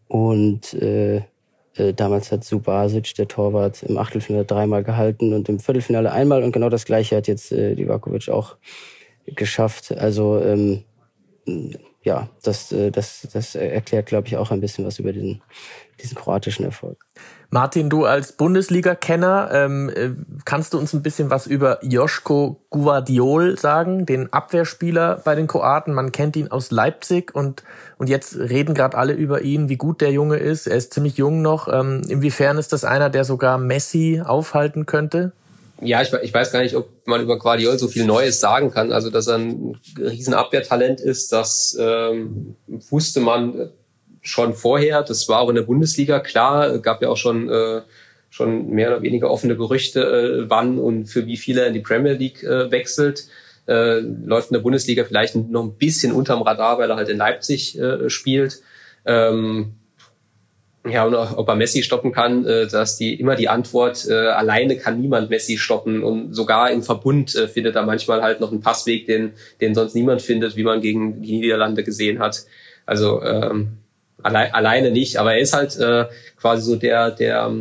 Und 0.09 0.75
äh, 0.75 1.23
äh, 1.77 1.95
damals 1.95 2.33
hat 2.33 2.43
Subasic, 2.43 3.15
der 3.15 3.29
Torwart, 3.29 3.85
im 3.85 3.97
Achtelfinale 3.97 4.45
dreimal 4.45 4.83
gehalten 4.83 5.33
und 5.33 5.49
im 5.49 5.61
Viertelfinale 5.61 6.11
einmal. 6.11 6.43
Und 6.43 6.51
genau 6.51 6.69
das 6.69 6.85
gleiche 6.85 7.17
hat 7.17 7.29
jetzt 7.29 7.53
äh, 7.53 7.75
Livakovic 7.75 8.29
auch 8.29 8.57
geschafft. 9.27 9.93
Also 9.93 10.41
ähm, 10.41 10.83
ja, 12.03 12.29
das, 12.43 12.73
äh, 12.73 12.91
das, 12.91 13.29
das 13.33 13.55
erklärt, 13.55 14.07
glaube 14.07 14.27
ich, 14.27 14.37
auch 14.37 14.51
ein 14.51 14.61
bisschen 14.61 14.87
was 14.87 14.99
über 14.99 15.13
diesen, 15.13 15.43
diesen 16.01 16.17
kroatischen 16.17 16.65
Erfolg. 16.65 17.05
Martin, 17.51 17.91
du 17.91 18.05
als 18.05 18.33
Bundesliga-Kenner, 18.33 19.51
ähm, 19.53 19.91
äh, 19.91 20.11
kannst 20.45 20.73
du 20.73 20.79
uns 20.79 20.95
ein 20.95 21.03
bisschen 21.03 21.31
was 21.31 21.47
über 21.47 21.85
Joschko 21.85 22.61
Guardiol 22.71 23.59
sagen, 23.59 24.07
den 24.07 24.33
Abwehrspieler 24.33 25.21
bei 25.25 25.35
den 25.35 25.47
Kroaten? 25.47 25.93
Man 25.93 26.13
kennt 26.13 26.37
ihn 26.37 26.49
aus 26.49 26.71
Leipzig 26.71 27.35
und, 27.35 27.65
und 27.99 28.09
jetzt 28.09 28.37
reden 28.37 28.73
gerade 28.75 28.97
alle 28.97 29.13
über 29.13 29.43
ihn, 29.43 29.69
wie 29.69 29.77
gut 29.77 30.01
der 30.01 30.13
Junge 30.13 30.37
ist. 30.37 30.69
Er 30.69 30.77
ist 30.77 30.95
ziemlich 30.95 31.17
jung 31.17 31.43
noch. 31.43 31.69
Ähm, 31.69 32.03
inwiefern 32.09 32.57
ist 32.57 32.73
das 32.73 32.85
einer, 32.85 33.11
der 33.11 33.25
sogar 33.25 33.59
Messi 33.59 34.23
aufhalten 34.25 34.87
könnte? 34.87 35.33
Ja, 35.83 36.03
ich, 36.03 36.13
ich 36.13 36.35
weiß 36.35 36.53
gar 36.53 36.63
nicht, 36.63 36.75
ob 36.75 36.89
man 37.07 37.23
über 37.23 37.39
Guardiol 37.39 37.79
so 37.79 37.89
viel 37.89 38.05
Neues 38.05 38.41
sagen 38.41 38.71
kann. 38.71 38.93
Also, 38.93 39.11
dass 39.11 39.27
er 39.27 39.39
ein 39.39 39.79
riesen 39.99 40.35
Abwehrtalent 40.35 41.01
ist, 41.01 41.33
das 41.33 41.77
ähm, 41.81 42.57
wusste 42.69 43.21
man 43.21 43.71
schon 44.21 44.55
vorher. 44.55 45.03
Das 45.03 45.29
war 45.29 45.41
auch 45.41 45.49
in 45.49 45.55
der 45.55 45.63
Bundesliga 45.63 46.21
klar. 46.21 46.79
Gab 46.79 47.03
ja 47.03 47.09
auch 47.09 47.17
schon 47.17 47.49
äh, 47.49 47.83
schon 48.29 48.71
mehr 48.71 48.91
oder 48.91 49.03
weniger 49.03 49.31
offene 49.31 49.57
Gerüchte, 49.57 50.01
äh, 50.01 50.51
wann 50.51 50.79
und 50.79 51.07
für 51.07 51.27
wie 51.27 51.37
viele 51.37 51.63
er 51.63 51.67
in 51.67 51.75
die 51.75 51.81
Premier 51.81 52.13
League 52.13 52.43
äh, 52.43 52.71
wechselt. 52.71 53.27
Äh, 53.67 54.01
läuft 54.01 54.51
in 54.51 54.55
der 54.55 54.63
Bundesliga 54.63 55.05
vielleicht 55.05 55.35
noch 55.35 55.65
ein 55.65 55.77
bisschen 55.77 56.13
unterm 56.13 56.43
Radar, 56.43 56.79
weil 56.79 56.91
er 56.91 56.97
halt 56.97 57.09
in 57.09 57.19
Leipzig 57.19 57.79
äh, 57.79 58.09
spielt. 58.09 58.63
Ähm, 59.05 59.75
Ja, 60.89 61.05
und 61.05 61.15
ob 61.15 61.47
er 61.47 61.57
Messi 61.57 61.83
stoppen 61.83 62.11
kann, 62.11 62.47
äh, 62.47 62.67
dass 62.67 62.97
die 62.97 63.15
immer 63.21 63.37
die 63.37 63.51
Antwort, 63.51 64.07
äh, 64.09 64.15
alleine 64.15 64.77
kann 64.79 64.99
niemand 64.99 65.29
Messi 65.29 65.59
stoppen. 65.59 66.03
Und 66.03 66.33
sogar 66.33 66.71
im 66.71 66.83
Verbund 66.83 67.35
äh, 67.35 67.49
findet 67.49 67.77
er 67.77 67.83
manchmal 67.83 68.23
halt 68.23 68.41
noch 68.41 68.51
einen 68.51 68.63
Passweg, 68.63 69.07
den, 69.07 69.33
den 69.61 69.75
sonst 69.75 69.95
niemand 69.95 70.23
findet, 70.23 70.57
wie 70.57 70.63
man 70.63 70.81
gegen 70.81 71.21
die 71.21 71.41
Niederlande 71.41 71.85
gesehen 71.85 72.19
hat. 72.19 72.45
Also 72.87 73.23
ähm, 73.23 73.79
alle, 74.23 74.55
alleine 74.55 74.91
nicht, 74.91 75.19
aber 75.19 75.35
er 75.35 75.41
ist 75.41 75.53
halt 75.53 75.79
äh, 75.79 76.07
quasi 76.37 76.63
so 76.63 76.77
der, 76.77 77.11
der, 77.11 77.53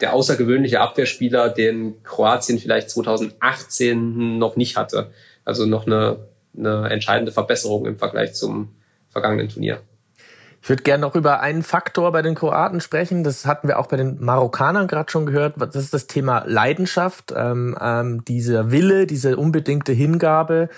der 0.00 0.12
außergewöhnliche 0.12 0.80
Abwehrspieler, 0.80 1.48
den 1.48 2.02
Kroatien 2.02 2.58
vielleicht 2.58 2.90
2018 2.90 4.38
noch 4.38 4.56
nicht 4.56 4.76
hatte. 4.76 5.12
Also 5.46 5.64
noch 5.64 5.86
eine, 5.86 6.18
eine 6.56 6.90
entscheidende 6.90 7.32
Verbesserung 7.32 7.86
im 7.86 7.96
Vergleich 7.96 8.34
zum 8.34 8.74
vergangenen 9.08 9.48
Turnier. 9.48 9.80
Ich 10.64 10.70
würde 10.70 10.82
gerne 10.82 11.02
noch 11.02 11.14
über 11.14 11.40
einen 11.40 11.62
Faktor 11.62 12.10
bei 12.10 12.22
den 12.22 12.34
Kroaten 12.34 12.80
sprechen. 12.80 13.22
Das 13.22 13.44
hatten 13.44 13.68
wir 13.68 13.78
auch 13.78 13.86
bei 13.86 13.98
den 13.98 14.18
Marokkanern 14.24 14.86
gerade 14.88 15.10
schon 15.10 15.26
gehört. 15.26 15.56
Das 15.58 15.76
ist 15.76 15.92
das 15.92 16.06
Thema 16.06 16.42
Leidenschaft, 16.46 17.34
ähm, 17.36 17.76
ähm, 17.78 18.24
dieser 18.24 18.70
Wille, 18.70 19.06
diese 19.06 19.36
unbedingte 19.36 19.92
Hingabe. 19.92 20.70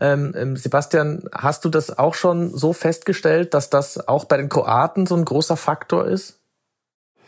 Ähm, 0.00 0.32
ähm, 0.34 0.56
Sebastian, 0.56 1.24
hast 1.30 1.62
du 1.66 1.68
das 1.68 1.98
auch 1.98 2.14
schon 2.14 2.56
so 2.56 2.72
festgestellt, 2.72 3.52
dass 3.52 3.68
das 3.68 4.08
auch 4.08 4.24
bei 4.24 4.38
den 4.38 4.48
Kroaten 4.48 5.04
so 5.04 5.14
ein 5.14 5.26
großer 5.26 5.58
Faktor 5.58 6.06
ist? 6.06 6.40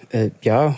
Äh, 0.09 0.31
ja, 0.41 0.75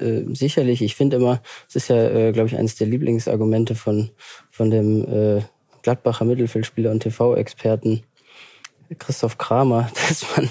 äh, 0.00 0.22
sicherlich. 0.32 0.80
Ich 0.80 0.96
finde 0.96 1.18
immer, 1.18 1.42
es 1.68 1.76
ist 1.76 1.88
ja, 1.88 1.96
äh, 1.96 2.32
glaube 2.32 2.48
ich, 2.48 2.56
eines 2.56 2.76
der 2.76 2.86
Lieblingsargumente 2.86 3.74
von, 3.74 4.08
von 4.50 4.70
dem 4.70 5.04
äh, 5.04 5.42
Gladbacher 5.82 6.24
Mittelfeldspieler 6.24 6.90
und 6.90 7.00
TV-Experten 7.00 8.04
Christoph 8.98 9.38
Kramer, 9.38 9.90
dass 10.08 10.24
man, 10.36 10.50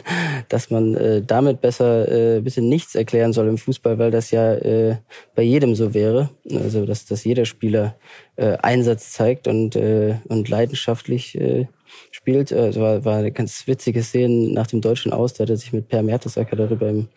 dass 0.49 0.69
man 0.69 0.95
äh, 0.95 1.21
damit 1.21 1.61
besser 1.61 2.37
äh, 2.37 2.41
bitte 2.41 2.61
nichts 2.61 2.95
erklären 2.95 3.33
soll 3.33 3.47
im 3.47 3.57
Fußball, 3.57 3.97
weil 3.97 4.11
das 4.11 4.31
ja 4.31 4.53
äh, 4.53 4.97
bei 5.35 5.43
jedem 5.43 5.75
so 5.75 5.93
wäre. 5.93 6.29
Also 6.51 6.85
dass, 6.85 7.05
dass 7.05 7.23
jeder 7.23 7.45
Spieler 7.45 7.95
äh, 8.35 8.57
Einsatz 8.57 9.11
zeigt 9.11 9.47
und, 9.47 9.75
äh, 9.75 10.15
und 10.27 10.49
leidenschaftlich 10.49 11.39
äh, 11.39 11.67
spielt. 12.11 12.53
Also 12.53 12.81
war, 12.81 13.05
war 13.05 13.17
eine 13.17 13.31
ganz 13.31 13.67
witzige 13.67 14.03
Szene 14.03 14.51
nach 14.53 14.67
dem 14.67 14.81
deutschen 14.81 15.11
Aus, 15.13 15.33
da 15.33 15.43
hat 15.43 15.49
er 15.49 15.57
sich 15.57 15.73
mit 15.73 15.87
Per 15.87 16.03
Mertesacker 16.03 16.55
darüber 16.55 16.89
im, 16.89 17.07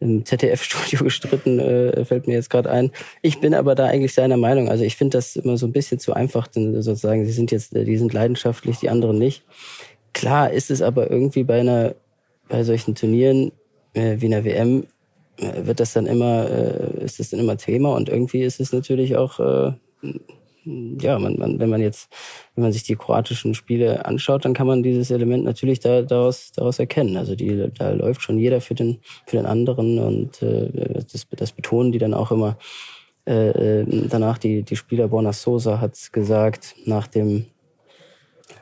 im 0.00 0.24
ZDF-Studio 0.24 1.04
gestritten, 1.04 1.58
äh, 1.58 2.04
fällt 2.04 2.26
mir 2.26 2.34
jetzt 2.34 2.50
gerade 2.50 2.70
ein. 2.70 2.90
Ich 3.22 3.40
bin 3.40 3.54
aber 3.54 3.74
da 3.74 3.86
eigentlich 3.86 4.14
seiner 4.14 4.36
Meinung. 4.36 4.68
Also 4.68 4.84
ich 4.84 4.96
finde 4.96 5.18
das 5.18 5.36
immer 5.36 5.56
so 5.56 5.66
ein 5.66 5.72
bisschen 5.72 5.98
zu 5.98 6.12
einfach, 6.12 6.46
denn 6.48 6.80
sozusagen, 6.82 7.24
sie 7.24 7.32
sind 7.32 7.50
jetzt, 7.50 7.74
die 7.74 7.96
sind 7.96 8.12
leidenschaftlich, 8.12 8.78
die 8.78 8.90
anderen 8.90 9.18
nicht. 9.18 9.44
Klar 10.12 10.50
ist 10.50 10.70
es 10.70 10.82
aber 10.82 11.10
irgendwie 11.10 11.44
bei 11.44 11.60
einer, 11.60 11.94
bei 12.48 12.64
solchen 12.64 12.94
Turnieren 12.94 13.52
äh, 13.94 14.16
wie 14.18 14.26
einer 14.26 14.44
WM 14.44 14.86
äh, 15.38 15.66
wird 15.66 15.80
das 15.80 15.92
dann 15.92 16.06
immer, 16.06 16.48
äh, 16.48 17.04
ist 17.04 17.18
das 17.18 17.30
dann 17.30 17.40
immer 17.40 17.56
Thema 17.56 17.94
und 17.94 18.08
irgendwie 18.08 18.42
ist 18.42 18.60
es 18.60 18.72
natürlich 18.72 19.16
auch, 19.16 19.40
äh, 19.40 19.72
ja, 20.64 21.18
man, 21.18 21.36
man, 21.38 21.58
wenn 21.58 21.70
man 21.70 21.80
jetzt, 21.80 22.08
wenn 22.54 22.62
man 22.62 22.72
sich 22.72 22.84
die 22.84 22.94
kroatischen 22.94 23.54
Spiele 23.54 24.04
anschaut, 24.06 24.44
dann 24.44 24.54
kann 24.54 24.66
man 24.66 24.82
dieses 24.82 25.10
Element 25.10 25.44
natürlich 25.44 25.80
da, 25.80 26.02
daraus, 26.02 26.52
daraus 26.52 26.78
erkennen. 26.78 27.16
Also 27.16 27.34
die, 27.34 27.68
da 27.76 27.90
läuft 27.90 28.22
schon 28.22 28.38
jeder 28.38 28.60
für 28.60 28.74
den, 28.74 28.98
für 29.26 29.36
den 29.38 29.46
anderen 29.46 29.98
und 29.98 30.40
äh, 30.42 31.02
das, 31.10 31.26
das 31.30 31.52
betonen 31.52 31.90
die 31.90 31.98
dann 31.98 32.14
auch 32.14 32.30
immer. 32.30 32.58
Äh, 33.26 33.80
äh 33.80 34.06
danach 34.08 34.38
die, 34.38 34.62
die 34.62 34.76
Spieler 34.76 35.08
Borna 35.08 35.32
Sosa 35.32 35.80
hat 35.80 35.96
gesagt, 36.12 36.76
nach 36.84 37.08
dem 37.08 37.46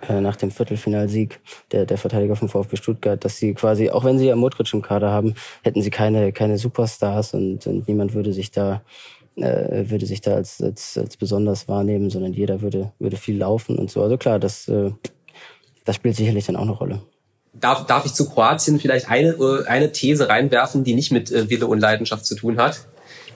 äh, 0.08 0.20
nach 0.20 0.36
dem 0.36 0.50
Viertelfinalsieg 0.50 1.40
der, 1.72 1.86
der 1.86 1.98
Verteidiger 1.98 2.36
vom 2.36 2.48
VfB 2.48 2.76
Stuttgart, 2.76 3.24
dass 3.24 3.36
sie 3.36 3.54
quasi, 3.54 3.90
auch 3.90 4.04
wenn 4.04 4.18
sie 4.18 4.26
ja 4.26 4.36
Modric 4.36 4.72
im 4.72 4.82
Kader 4.82 5.10
haben, 5.10 5.34
hätten 5.62 5.82
sie 5.82 5.90
keine, 5.90 6.32
keine 6.32 6.58
Superstars 6.58 7.34
und, 7.34 7.66
und 7.66 7.86
niemand 7.88 8.14
würde 8.14 8.32
sich 8.32 8.50
da 8.50 8.82
äh, 9.36 9.88
würde 9.88 10.06
sich 10.06 10.20
da 10.20 10.34
als, 10.34 10.60
als, 10.60 10.98
als 10.98 11.16
besonders 11.16 11.68
wahrnehmen, 11.68 12.10
sondern 12.10 12.32
jeder 12.32 12.62
würde, 12.62 12.92
würde 12.98 13.16
viel 13.16 13.38
laufen 13.38 13.78
und 13.78 13.90
so. 13.90 14.02
Also 14.02 14.18
klar, 14.18 14.38
das, 14.38 14.68
äh, 14.68 14.90
das 15.84 15.96
spielt 15.96 16.16
sicherlich 16.16 16.46
dann 16.46 16.56
auch 16.56 16.62
eine 16.62 16.72
Rolle. 16.72 17.02
Darf, 17.52 17.86
darf 17.86 18.06
ich 18.06 18.12
zu 18.12 18.28
Kroatien 18.28 18.78
vielleicht 18.78 19.08
eine, 19.08 19.30
äh, 19.30 19.66
eine 19.66 19.92
These 19.92 20.28
reinwerfen, 20.28 20.84
die 20.84 20.94
nicht 20.94 21.10
mit 21.10 21.30
Wille 21.30 21.66
und 21.66 21.80
Leidenschaft 21.80 22.26
zu 22.26 22.34
tun 22.34 22.58
hat? 22.58 22.86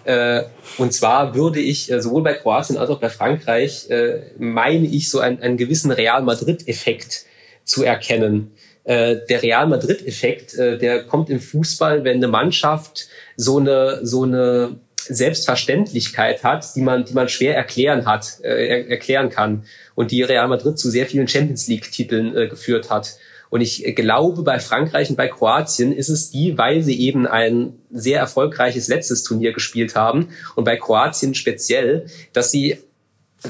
Äh, 0.04 0.42
und 0.78 0.92
zwar 0.92 1.34
würde 1.34 1.60
ich 1.60 1.90
äh, 1.90 2.00
sowohl 2.00 2.22
bei 2.22 2.34
Kroatien 2.34 2.76
als 2.76 2.90
auch 2.90 3.00
bei 3.00 3.08
Frankreich, 3.08 3.88
äh, 3.90 4.22
meine 4.38 4.86
ich, 4.86 5.10
so 5.10 5.20
einen, 5.20 5.40
einen 5.40 5.56
gewissen 5.56 5.90
Real 5.90 6.22
Madrid-Effekt 6.22 7.24
zu 7.64 7.82
erkennen. 7.82 8.52
Der 8.86 9.42
Real 9.42 9.66
Madrid-Effekt, 9.66 10.58
der 10.58 11.04
kommt 11.04 11.30
im 11.30 11.40
Fußball, 11.40 12.04
wenn 12.04 12.18
eine 12.18 12.28
Mannschaft 12.28 13.08
so 13.34 13.56
eine, 13.58 14.04
so 14.04 14.24
eine 14.24 14.76
Selbstverständlichkeit 14.94 16.44
hat, 16.44 16.76
die 16.76 16.82
man, 16.82 17.06
die 17.06 17.14
man 17.14 17.30
schwer 17.30 17.56
erklären 17.56 18.04
hat, 18.04 18.40
erklären 18.42 19.30
kann 19.30 19.64
und 19.94 20.10
die 20.10 20.22
Real 20.22 20.48
Madrid 20.48 20.78
zu 20.78 20.90
sehr 20.90 21.06
vielen 21.06 21.28
Champions 21.28 21.66
League 21.68 21.90
Titeln 21.90 22.36
äh, 22.36 22.48
geführt 22.48 22.90
hat. 22.90 23.16
Und 23.54 23.60
ich 23.60 23.84
glaube, 23.94 24.42
bei 24.42 24.58
Frankreich 24.58 25.10
und 25.10 25.16
bei 25.16 25.28
Kroatien 25.28 25.92
ist 25.92 26.08
es 26.08 26.28
die, 26.28 26.58
weil 26.58 26.82
sie 26.82 26.98
eben 26.98 27.24
ein 27.24 27.74
sehr 27.88 28.18
erfolgreiches 28.18 28.88
letztes 28.88 29.22
Turnier 29.22 29.52
gespielt 29.52 29.94
haben. 29.94 30.30
Und 30.56 30.64
bei 30.64 30.76
Kroatien 30.76 31.36
speziell, 31.36 32.06
dass 32.32 32.50
sie 32.50 32.78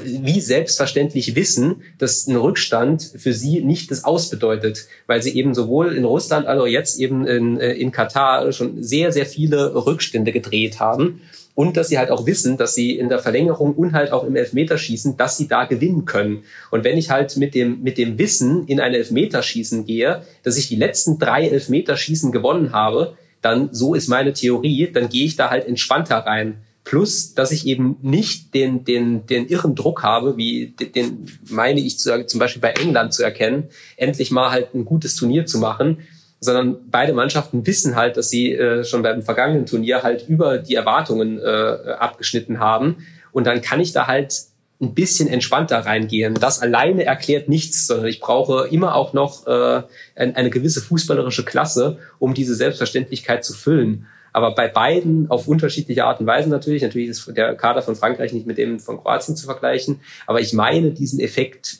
wie 0.03 0.41
selbstverständlich 0.41 1.35
wissen, 1.35 1.81
dass 1.97 2.27
ein 2.27 2.35
Rückstand 2.35 3.01
für 3.17 3.33
sie 3.33 3.61
nicht 3.61 3.89
das 3.89 4.03
Aus 4.03 4.29
bedeutet, 4.29 4.85
weil 5.07 5.23
sie 5.23 5.35
eben 5.35 5.55
sowohl 5.55 5.95
in 5.95 6.05
Russland, 6.05 6.45
also 6.45 6.67
jetzt 6.67 6.99
eben 6.99 7.25
in, 7.25 7.59
äh, 7.59 7.73
in 7.73 7.91
Katar 7.91 8.51
schon 8.51 8.83
sehr, 8.83 9.11
sehr 9.11 9.25
viele 9.25 9.73
Rückstände 9.73 10.31
gedreht 10.31 10.79
haben 10.79 11.21
und 11.55 11.77
dass 11.77 11.87
sie 11.87 11.97
halt 11.97 12.11
auch 12.11 12.25
wissen, 12.25 12.57
dass 12.57 12.75
sie 12.75 12.97
in 12.97 13.09
der 13.09 13.19
Verlängerung 13.19 13.73
und 13.73 13.93
halt 13.93 14.11
auch 14.11 14.25
im 14.25 14.35
Elfmeterschießen, 14.35 15.17
dass 15.17 15.37
sie 15.37 15.47
da 15.47 15.63
gewinnen 15.63 16.05
können. 16.05 16.43
Und 16.69 16.83
wenn 16.83 16.97
ich 16.97 17.09
halt 17.09 17.35
mit 17.37 17.55
dem, 17.55 17.81
mit 17.81 17.97
dem 17.97 18.19
Wissen 18.19 18.67
in 18.67 18.81
ein 18.81 18.93
Elfmeterschießen 18.93 19.85
gehe, 19.85 20.21
dass 20.43 20.57
ich 20.57 20.67
die 20.67 20.75
letzten 20.75 21.17
drei 21.17 21.47
Elfmeterschießen 21.47 22.31
gewonnen 22.31 22.73
habe, 22.73 23.17
dann, 23.41 23.69
so 23.71 23.95
ist 23.95 24.09
meine 24.09 24.33
Theorie, 24.33 24.91
dann 24.91 25.07
gehe 25.07 25.25
ich 25.25 25.37
da 25.37 25.49
halt 25.49 25.65
entspannter 25.65 26.17
rein. 26.17 26.57
Plus, 26.83 27.33
dass 27.33 27.51
ich 27.51 27.65
eben 27.65 27.97
nicht 28.01 28.53
den, 28.53 28.83
den, 28.83 29.25
den 29.25 29.47
irren 29.47 29.75
Druck 29.75 30.03
habe, 30.03 30.37
wie 30.37 30.75
den 30.95 31.25
meine 31.49 31.79
ich 31.79 31.97
zu, 31.97 32.25
zum 32.27 32.39
Beispiel 32.39 32.61
bei 32.61 32.71
England 32.71 33.13
zu 33.13 33.23
erkennen, 33.23 33.69
endlich 33.97 34.29
mal 34.29 34.51
halt 34.51 34.75
ein 34.75 34.85
gutes 34.85 35.15
Turnier 35.15 35.45
zu 35.45 35.57
machen, 35.57 35.99
sondern 36.45 36.89
beide 36.89 37.13
Mannschaften 37.13 37.65
wissen 37.67 37.95
halt, 37.95 38.15
dass 38.15 38.29
sie 38.29 38.53
äh, 38.53 38.83
schon 38.83 39.03
beim 39.03 39.21
vergangenen 39.21 39.65
Turnier 39.65 40.03
halt 40.03 40.27
über 40.29 40.57
die 40.57 40.75
Erwartungen 40.75 41.39
äh, 41.39 41.95
abgeschnitten 41.99 42.59
haben. 42.59 43.05
Und 43.31 43.45
dann 43.47 43.61
kann 43.61 43.81
ich 43.81 43.91
da 43.91 44.07
halt 44.07 44.33
ein 44.81 44.93
bisschen 44.93 45.27
entspannter 45.27 45.79
reingehen. 45.79 46.35
Das 46.35 46.61
alleine 46.61 47.05
erklärt 47.05 47.49
nichts, 47.49 47.87
sondern 47.87 48.07
ich 48.07 48.19
brauche 48.19 48.67
immer 48.67 48.95
auch 48.95 49.13
noch 49.13 49.47
äh, 49.47 49.83
eine 50.15 50.49
gewisse 50.49 50.81
fußballerische 50.81 51.45
Klasse, 51.45 51.97
um 52.19 52.33
diese 52.33 52.55
Selbstverständlichkeit 52.55 53.43
zu 53.43 53.53
füllen. 53.53 54.07
Aber 54.33 54.53
bei 54.53 54.67
beiden 54.67 55.31
auf 55.31 55.47
unterschiedliche 55.47 56.03
Art 56.03 56.19
und 56.19 56.27
Weise 56.27 56.49
natürlich. 56.49 56.81
Natürlich 56.81 57.07
ist 57.07 57.31
der 57.37 57.55
Kader 57.55 57.81
von 57.81 57.95
Frankreich 57.95 58.33
nicht 58.33 58.45
mit 58.45 58.57
dem 58.57 58.81
von 58.81 58.97
Kroatien 58.97 59.37
zu 59.37 59.45
vergleichen. 59.45 60.01
Aber 60.27 60.41
ich 60.41 60.51
meine, 60.51 60.91
diesen 60.91 61.21
Effekt 61.21 61.77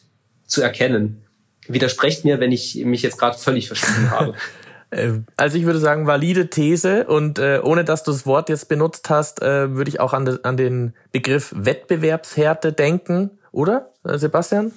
zu 0.48 0.62
erkennen 0.62 1.25
widersprecht 1.68 2.26
mir, 2.26 2.40
wenn 2.40 2.52
ich 2.52 2.76
mich 2.86 3.02
jetzt 3.02 3.18
gerade 3.18 3.38
völlig 3.38 3.68
verschrieben 3.68 4.12
habe. 4.12 4.34
Äh, 4.92 5.14
also 5.36 5.58
ich 5.58 5.66
würde 5.66 5.80
sagen, 5.80 6.06
valide 6.06 6.52
These 6.52 7.08
und 7.08 7.40
äh, 7.40 7.60
ohne 7.64 7.84
dass 7.84 8.04
du 8.04 8.12
das 8.12 8.28
Wort 8.28 8.50
jetzt 8.50 8.70
benutzt 8.70 9.10
hast, 9.10 9.42
äh, 9.42 9.76
würde 9.76 9.90
ich 9.90 10.00
auch 10.00 10.14
an, 10.14 10.26
de, 10.26 10.40
an 10.44 10.58
den 10.58 10.94
Begriff 11.12 11.52
Wettbewerbshärte 11.58 12.72
denken, 12.72 13.32
oder, 13.52 13.90
äh, 14.04 14.18
Sebastian? 14.18 14.74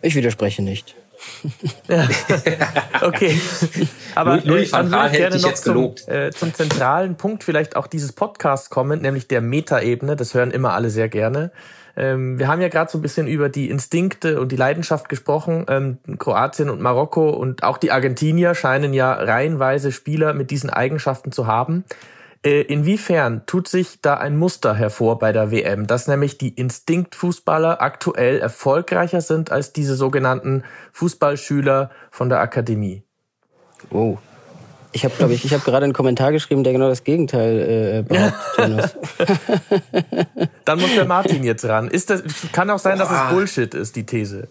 Ich 0.00 0.14
widerspreche 0.14 0.62
nicht. 0.62 0.94
ja. 1.88 2.08
Okay. 3.02 3.40
Aber 4.14 4.40
Louis 4.44 4.70
van 4.70 4.90
Gaal 4.90 5.10
hätte 5.10 5.36
dich 5.36 5.44
jetzt 5.44 5.64
gelobt. 5.64 6.00
Zum, 6.00 6.12
äh, 6.12 6.30
zum 6.30 6.54
zentralen 6.54 7.16
Punkt 7.16 7.42
vielleicht 7.42 7.74
auch 7.74 7.86
dieses 7.86 8.12
Podcasts 8.12 8.70
kommen, 8.70 9.00
nämlich 9.00 9.26
der 9.26 9.40
Metaebene. 9.40 10.14
Das 10.14 10.34
hören 10.34 10.50
immer 10.50 10.74
alle 10.74 10.90
sehr 10.90 11.08
gerne. 11.08 11.50
Ähm, 11.96 12.38
wir 12.38 12.48
haben 12.48 12.60
ja 12.60 12.68
gerade 12.68 12.90
so 12.90 12.98
ein 12.98 13.02
bisschen 13.02 13.26
über 13.26 13.48
die 13.48 13.70
Instinkte 13.70 14.38
und 14.40 14.52
die 14.52 14.56
Leidenschaft 14.56 15.08
gesprochen. 15.08 15.64
Ähm, 15.68 15.98
Kroatien 16.18 16.68
und 16.68 16.80
Marokko 16.80 17.30
und 17.30 17.62
auch 17.62 17.78
die 17.78 17.90
Argentinier 17.90 18.54
scheinen 18.54 18.92
ja 18.92 19.12
reihenweise 19.12 19.92
Spieler 19.92 20.34
mit 20.34 20.50
diesen 20.50 20.70
Eigenschaften 20.70 21.32
zu 21.32 21.46
haben. 21.46 21.84
Äh, 22.44 22.60
inwiefern 22.62 23.44
tut 23.46 23.66
sich 23.66 24.00
da 24.02 24.14
ein 24.14 24.36
Muster 24.36 24.74
hervor 24.74 25.18
bei 25.18 25.32
der 25.32 25.50
WM, 25.50 25.86
dass 25.86 26.06
nämlich 26.06 26.38
die 26.38 26.50
Instinktfußballer 26.50 27.80
aktuell 27.80 28.38
erfolgreicher 28.38 29.20
sind 29.22 29.50
als 29.50 29.72
diese 29.72 29.96
sogenannten 29.96 30.62
Fußballschüler 30.92 31.90
von 32.10 32.28
der 32.28 32.40
Akademie? 32.40 33.02
Oh, 33.90 34.18
ich 34.96 35.04
habe, 35.04 35.14
glaube 35.14 35.34
ich, 35.34 35.44
ich 35.44 35.52
habe 35.52 35.62
gerade 35.62 35.84
einen 35.84 35.92
Kommentar 35.92 36.32
geschrieben, 36.32 36.64
der 36.64 36.72
genau 36.72 36.88
das 36.88 37.04
Gegenteil 37.04 37.58
äh, 37.58 38.02
behauptet. 38.02 38.96
Dann 40.64 40.80
muss 40.80 40.94
der 40.94 41.04
Martin 41.04 41.44
jetzt 41.44 41.66
ran. 41.66 41.88
Ist 41.88 42.08
das, 42.08 42.22
kann 42.52 42.70
auch 42.70 42.78
sein, 42.78 42.98
dass 42.98 43.10
es 43.10 43.18
Bullshit 43.30 43.74
ist, 43.74 43.94
die 43.94 44.06
These. 44.06 44.48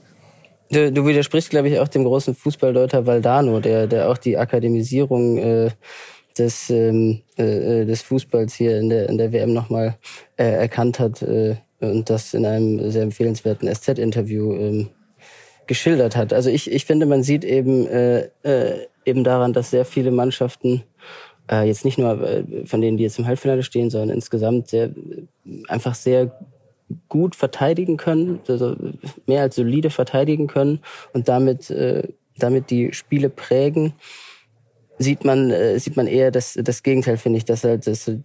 Du, 0.70 0.92
du 0.92 1.06
widersprichst, 1.08 1.50
glaube 1.50 1.70
ich, 1.70 1.80
auch 1.80 1.88
dem 1.88 2.04
großen 2.04 2.36
Fußballdeuter 2.36 3.08
Valdano, 3.08 3.60
der, 3.60 3.88
der 3.88 4.08
auch 4.08 4.20
die 4.20 4.38
Akademisierung 4.38 5.38
äh, 5.40 5.70
des, 6.38 6.70
ähm, 6.70 7.22
äh, 7.38 7.86
des 7.86 8.04
Fußballs 8.04 8.54
hier 8.54 8.78
in 8.80 8.90
der, 8.90 9.10
in 9.10 9.18
der 9.18 9.34
WM 9.34 9.52
nochmal 9.52 9.98
äh, 10.38 10.44
erkannt 10.44 11.00
hat 11.00 11.24
äh, 11.24 11.56
und 11.80 12.10
das 12.12 12.36
in 12.36 12.46
einem 12.46 12.92
sehr 12.92 13.02
empfehlenswerten 13.02 13.74
SZ-Interview 13.74 14.54
ähm, 14.54 14.90
geschildert 15.66 16.16
hat. 16.16 16.34
Also 16.34 16.52
ich, 16.52 16.72
ich 16.72 16.86
finde, 16.86 17.08
man 17.08 17.24
sieht 17.24 17.44
eben, 17.44 17.88
äh, 17.88 18.30
äh, 18.44 18.88
eben 19.06 19.24
daran, 19.24 19.54
dass 19.54 19.72
sehr 19.72 19.86
viele 19.86 20.12
Mannschaften 20.12 20.84
äh, 21.50 21.68
jetzt 21.68 21.86
nicht 21.86 21.98
nur 21.98 22.22
äh, 22.22 22.66
von 22.66 22.82
denen, 22.82 22.98
die 22.98 23.04
jetzt 23.04 23.20
im 23.20 23.28
Halbfinale 23.28 23.64
stehen, 23.64 23.90
sondern 23.90 24.10
insgesamt 24.10 24.70
sehr 24.70 24.92
einfach 25.68 25.96
sehr 25.96 26.40
gut 27.10 27.36
verteidigen 27.36 27.98
können, 27.98 28.40
also 28.48 28.76
mehr 29.26 29.42
als 29.42 29.56
solide 29.56 29.90
verteidigen 29.90 30.48
können 30.48 30.82
und 31.14 31.28
damit 31.28 31.70
äh, 31.70 32.08
damit 32.38 32.70
die 32.70 32.94
Spiele 32.94 33.30
prägen 33.30 33.94
sieht 34.98 35.26
man 35.26 35.52
äh, 35.52 35.78
sieht 35.80 35.98
man 35.98 36.08
eher 36.08 36.32
das 36.32 36.58
das 36.62 36.84
Gegenteil 36.84 37.18
finde 37.18 37.38
ich 37.38 37.46
dass 37.46 37.64
halt 37.64 37.86
das, 37.86 38.08
äh, 38.08 38.18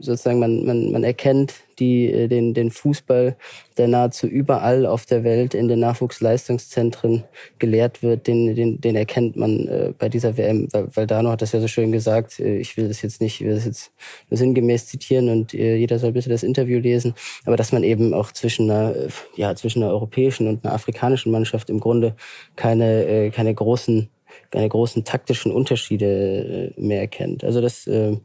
sozusagen 0.00 0.38
man 0.38 0.64
man 0.64 0.92
man 0.92 1.04
erkennt 1.04 1.54
die 1.78 2.12
äh, 2.12 2.28
den 2.28 2.54
den 2.54 2.70
Fußball 2.70 3.36
der 3.76 3.88
nahezu 3.88 4.26
überall 4.26 4.86
auf 4.86 5.06
der 5.06 5.24
Welt 5.24 5.54
in 5.54 5.68
den 5.68 5.80
Nachwuchsleistungszentren 5.80 7.24
gelehrt 7.58 8.02
wird. 8.02 8.26
Den 8.26 8.54
den 8.54 8.80
den 8.80 8.94
erkennt 8.96 9.36
man 9.36 9.66
äh, 9.66 9.92
bei 9.98 10.08
dieser 10.08 10.36
WM 10.36 10.68
weil, 10.72 10.88
weil 10.94 11.06
Dano 11.06 11.30
hat 11.30 11.42
das 11.42 11.52
ja 11.52 11.60
so 11.60 11.68
schön 11.68 11.90
gesagt 11.90 12.38
äh, 12.38 12.56
ich 12.58 12.76
will 12.76 12.88
das 12.88 13.02
jetzt 13.02 13.20
nicht 13.20 13.40
ich 13.40 13.46
will 13.46 13.54
das 13.54 13.64
jetzt 13.64 13.92
sinngemäß 14.30 14.86
zitieren 14.86 15.28
und 15.28 15.54
äh, 15.54 15.76
jeder 15.76 15.98
soll 15.98 16.12
bitte 16.12 16.28
das 16.30 16.42
Interview 16.44 16.78
lesen. 16.78 17.14
Aber 17.46 17.56
dass 17.56 17.72
man 17.72 17.82
eben 17.82 18.14
auch 18.14 18.30
zwischen 18.32 18.70
einer 18.70 18.94
ja 19.36 19.54
zwischen 19.56 19.82
einer 19.82 19.92
europäischen 19.92 20.46
und 20.46 20.64
einer 20.64 20.74
afrikanischen 20.74 21.32
Mannschaft 21.32 21.68
im 21.70 21.80
Grunde 21.80 22.14
keine 22.54 23.04
äh, 23.06 23.30
keine 23.30 23.54
großen 23.54 24.08
keine 24.50 24.68
großen 24.68 25.04
taktischen 25.04 25.52
Unterschiede 25.52 26.72
äh, 26.76 26.80
mehr 26.80 27.00
erkennt. 27.00 27.44
Also 27.44 27.60
das, 27.60 27.86
äh, 27.86 28.16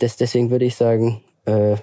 das 0.00 0.16
deswegen 0.16 0.50
würde 0.50 0.64
ich 0.64 0.76
sagen, 0.76 1.22
äh, 1.44 1.76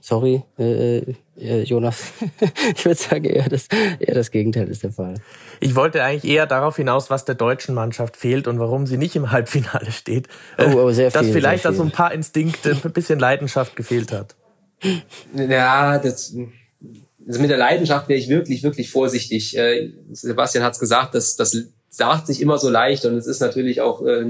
sorry, 0.00 0.42
äh, 0.58 0.98
äh, 1.38 1.62
Jonas, 1.64 2.12
ich 2.76 2.84
würde 2.84 3.00
sagen, 3.00 3.24
eher 3.24 3.48
das, 3.48 3.66
eher 3.98 4.14
das 4.14 4.30
Gegenteil 4.30 4.68
ist 4.68 4.84
der 4.84 4.92
Fall. 4.92 5.14
Ich 5.60 5.74
wollte 5.74 6.02
eigentlich 6.02 6.30
eher 6.30 6.46
darauf 6.46 6.76
hinaus, 6.76 7.10
was 7.10 7.24
der 7.24 7.34
deutschen 7.34 7.74
Mannschaft 7.74 8.16
fehlt 8.16 8.46
und 8.46 8.58
warum 8.60 8.86
sie 8.86 8.98
nicht 8.98 9.16
im 9.16 9.32
Halbfinale 9.32 9.90
steht. 9.90 10.28
Oh, 10.58 10.76
oh 10.76 10.90
sehr 10.92 11.10
viel, 11.10 11.20
Dass 11.20 11.30
vielleicht 11.30 11.64
da 11.64 11.72
so 11.72 11.82
ein 11.82 11.90
paar 11.90 12.12
Instinkte, 12.12 12.76
ein 12.82 12.92
bisschen 12.92 13.18
Leidenschaft 13.18 13.74
gefehlt 13.74 14.12
hat. 14.12 14.36
Ja, 15.34 15.98
das, 15.98 16.36
also 17.26 17.40
mit 17.40 17.50
der 17.50 17.58
Leidenschaft 17.58 18.08
wäre 18.08 18.18
ich 18.18 18.28
wirklich, 18.28 18.62
wirklich 18.62 18.90
vorsichtig. 18.90 19.56
Äh, 19.56 19.92
Sebastian 20.12 20.62
hat 20.62 20.74
es 20.74 20.78
gesagt, 20.78 21.14
dass 21.14 21.36
das 21.36 21.56
sagt 21.96 22.26
sich 22.26 22.42
immer 22.42 22.58
so 22.58 22.68
leicht 22.68 23.06
und 23.06 23.16
es 23.16 23.26
ist 23.26 23.40
natürlich 23.40 23.80
auch 23.80 24.04
äh, 24.04 24.26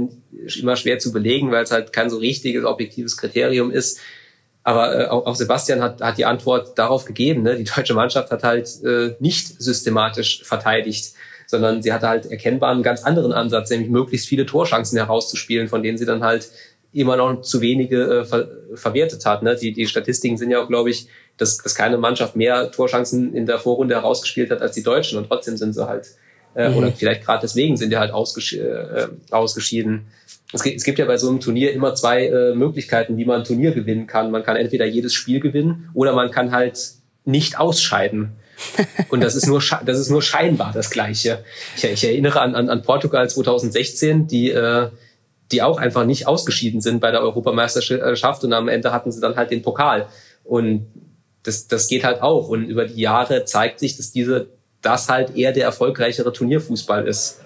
immer 0.61 0.77
schwer 0.77 1.01
zu 1.01 1.11
belegen, 1.11 1.51
weil 1.51 1.65
es 1.65 1.73
halt 1.73 1.93
kein 1.93 2.11
so 2.11 2.19
richtiges 2.19 2.65
objektives 2.65 3.17
Kriterium 3.17 3.73
ist. 3.73 3.99
Aber 4.63 4.97
äh, 4.97 5.07
auch, 5.09 5.27
auch 5.27 5.35
Sebastian 5.35 5.83
hat, 5.83 6.01
hat 6.01 6.17
die 6.17 6.27
Antwort 6.27 6.79
darauf 6.79 7.07
gegeben. 7.07 7.43
Ne? 7.43 7.57
Die 7.57 7.65
deutsche 7.65 7.95
Mannschaft 7.95 8.31
hat 8.31 8.45
halt 8.45 8.69
äh, 8.85 9.17
nicht 9.19 9.61
systematisch 9.61 10.45
verteidigt, 10.45 11.15
sondern 11.49 11.83
sie 11.83 11.93
hatte 11.93 12.07
halt 12.09 12.27
erkennbar 12.27 12.71
einen 12.71 12.85
ganz 12.85 13.03
anderen 13.03 13.33
Ansatz, 13.33 13.69
nämlich 13.71 13.91
möglichst 13.91 14.29
viele 14.29 14.47
Torchancen 14.47 14.97
herauszuspielen, 14.97 15.67
von 15.67 15.83
denen 15.83 15.99
sie 15.99 16.07
dann 16.07 16.23
halt 16.23 16.49
immer 16.93 17.17
noch 17.17 17.41
zu 17.43 17.61
wenige 17.61 18.21
äh, 18.21 18.25
ver 18.25 18.49
verwertet 18.75 19.27
hat. 19.27 19.43
Ne? 19.43 19.57
Die, 19.57 19.73
die 19.73 19.89
Statistiken 19.89 20.37
sind 20.37 20.53
ja 20.53 20.63
auch, 20.63 20.69
glaube 20.69 20.91
ich, 20.91 21.09
dass, 21.37 21.59
dass 21.59 21.75
keine 21.75 21.99
Mannschaft 21.99 22.37
mehr 22.37 22.71
Torchancen 22.71 23.35
in 23.35 23.45
der 23.45 23.59
Vorrunde 23.59 23.97
herausgespielt 23.97 24.53
hat 24.53 24.63
als 24.63 24.77
die 24.77 24.85
Deutschen 24.85 25.19
und 25.19 25.27
trotzdem 25.27 25.57
sind 25.57 25.73
sie 25.73 25.89
halt 25.89 26.07
äh, 26.57 26.71
mhm. 26.71 26.77
Oder 26.77 26.93
vielleicht 26.93 27.25
gerade 27.25 27.43
deswegen 27.43 27.77
sind 27.77 27.91
die 27.91 27.99
halt 27.99 28.13
ausges 28.13 28.53
äh, 28.53 29.09
ausgeschieden. 29.31 30.07
Es 30.53 30.63
gibt, 30.63 30.77
es 30.77 30.85
gibt 30.85 30.99
ja 30.99 31.05
bei 31.05 31.19
so 31.19 31.29
einem 31.29 31.41
Turnier 31.41 31.73
immer 31.73 31.95
zwei 31.95 32.27
äh, 32.27 32.55
Möglichkeiten, 32.55 33.19
wie 33.19 33.27
man 33.27 33.41
ein 33.41 33.45
Turnier 33.45 33.73
gewinnen 33.73 34.07
kann. 34.07 34.31
Man 34.31 34.43
kann 34.43 34.57
entweder 34.57 34.87
jedes 34.87 35.13
Spiel 35.13 35.41
gewinnen 35.41 35.91
oder 35.93 36.15
man 36.15 36.31
kann 36.31 36.53
halt 36.53 36.79
nicht 37.27 37.59
ausscheiden. 37.59 38.33
Und 39.11 39.21
das 39.21 39.35
ist 39.35 39.47
nur, 39.47 39.63
das 39.85 39.99
ist 39.99 40.09
nur 40.09 40.23
scheinbar 40.23 40.73
das 40.73 40.91
Gleiche. 40.91 41.45
Ich, 41.77 41.85
ich 41.85 42.05
erinnere 42.05 42.41
an, 42.41 42.55
an, 42.55 42.71
an 42.71 42.81
Portugal 42.81 43.29
2016, 43.29 44.27
die, 44.27 44.51
äh, 44.51 44.89
die 45.53 45.61
auch 45.61 45.79
einfach 45.79 46.07
nicht 46.07 46.27
ausgeschieden 46.27 46.81
sind 46.81 47.01
bei 47.01 47.11
der 47.11 47.21
Europameisterschaft 47.21 48.45
und 48.45 48.53
am 48.55 48.69
Ende 48.69 48.93
hatten 48.93 49.13
sie 49.13 49.21
dann 49.21 49.37
halt 49.37 49.51
den 49.51 49.61
Pokal. 49.61 50.09
Und 50.43 50.87
das, 51.43 51.69
das 51.69 51.87
geht 51.87 52.03
halt 52.03 52.23
auch. 52.23 52.49
Und 52.49 52.65
über 52.65 52.87
die 52.87 53.01
Jahre 53.01 53.45
zeigt 53.45 53.79
sich, 53.79 53.99
dass 53.99 54.11
diese 54.11 54.49
das 54.87 55.09
halt 55.09 55.37
eher 55.37 55.53
der 55.53 55.65
erfolgreichere 55.65 56.33
Turnierfußball 56.33 57.07
ist. 57.07 57.41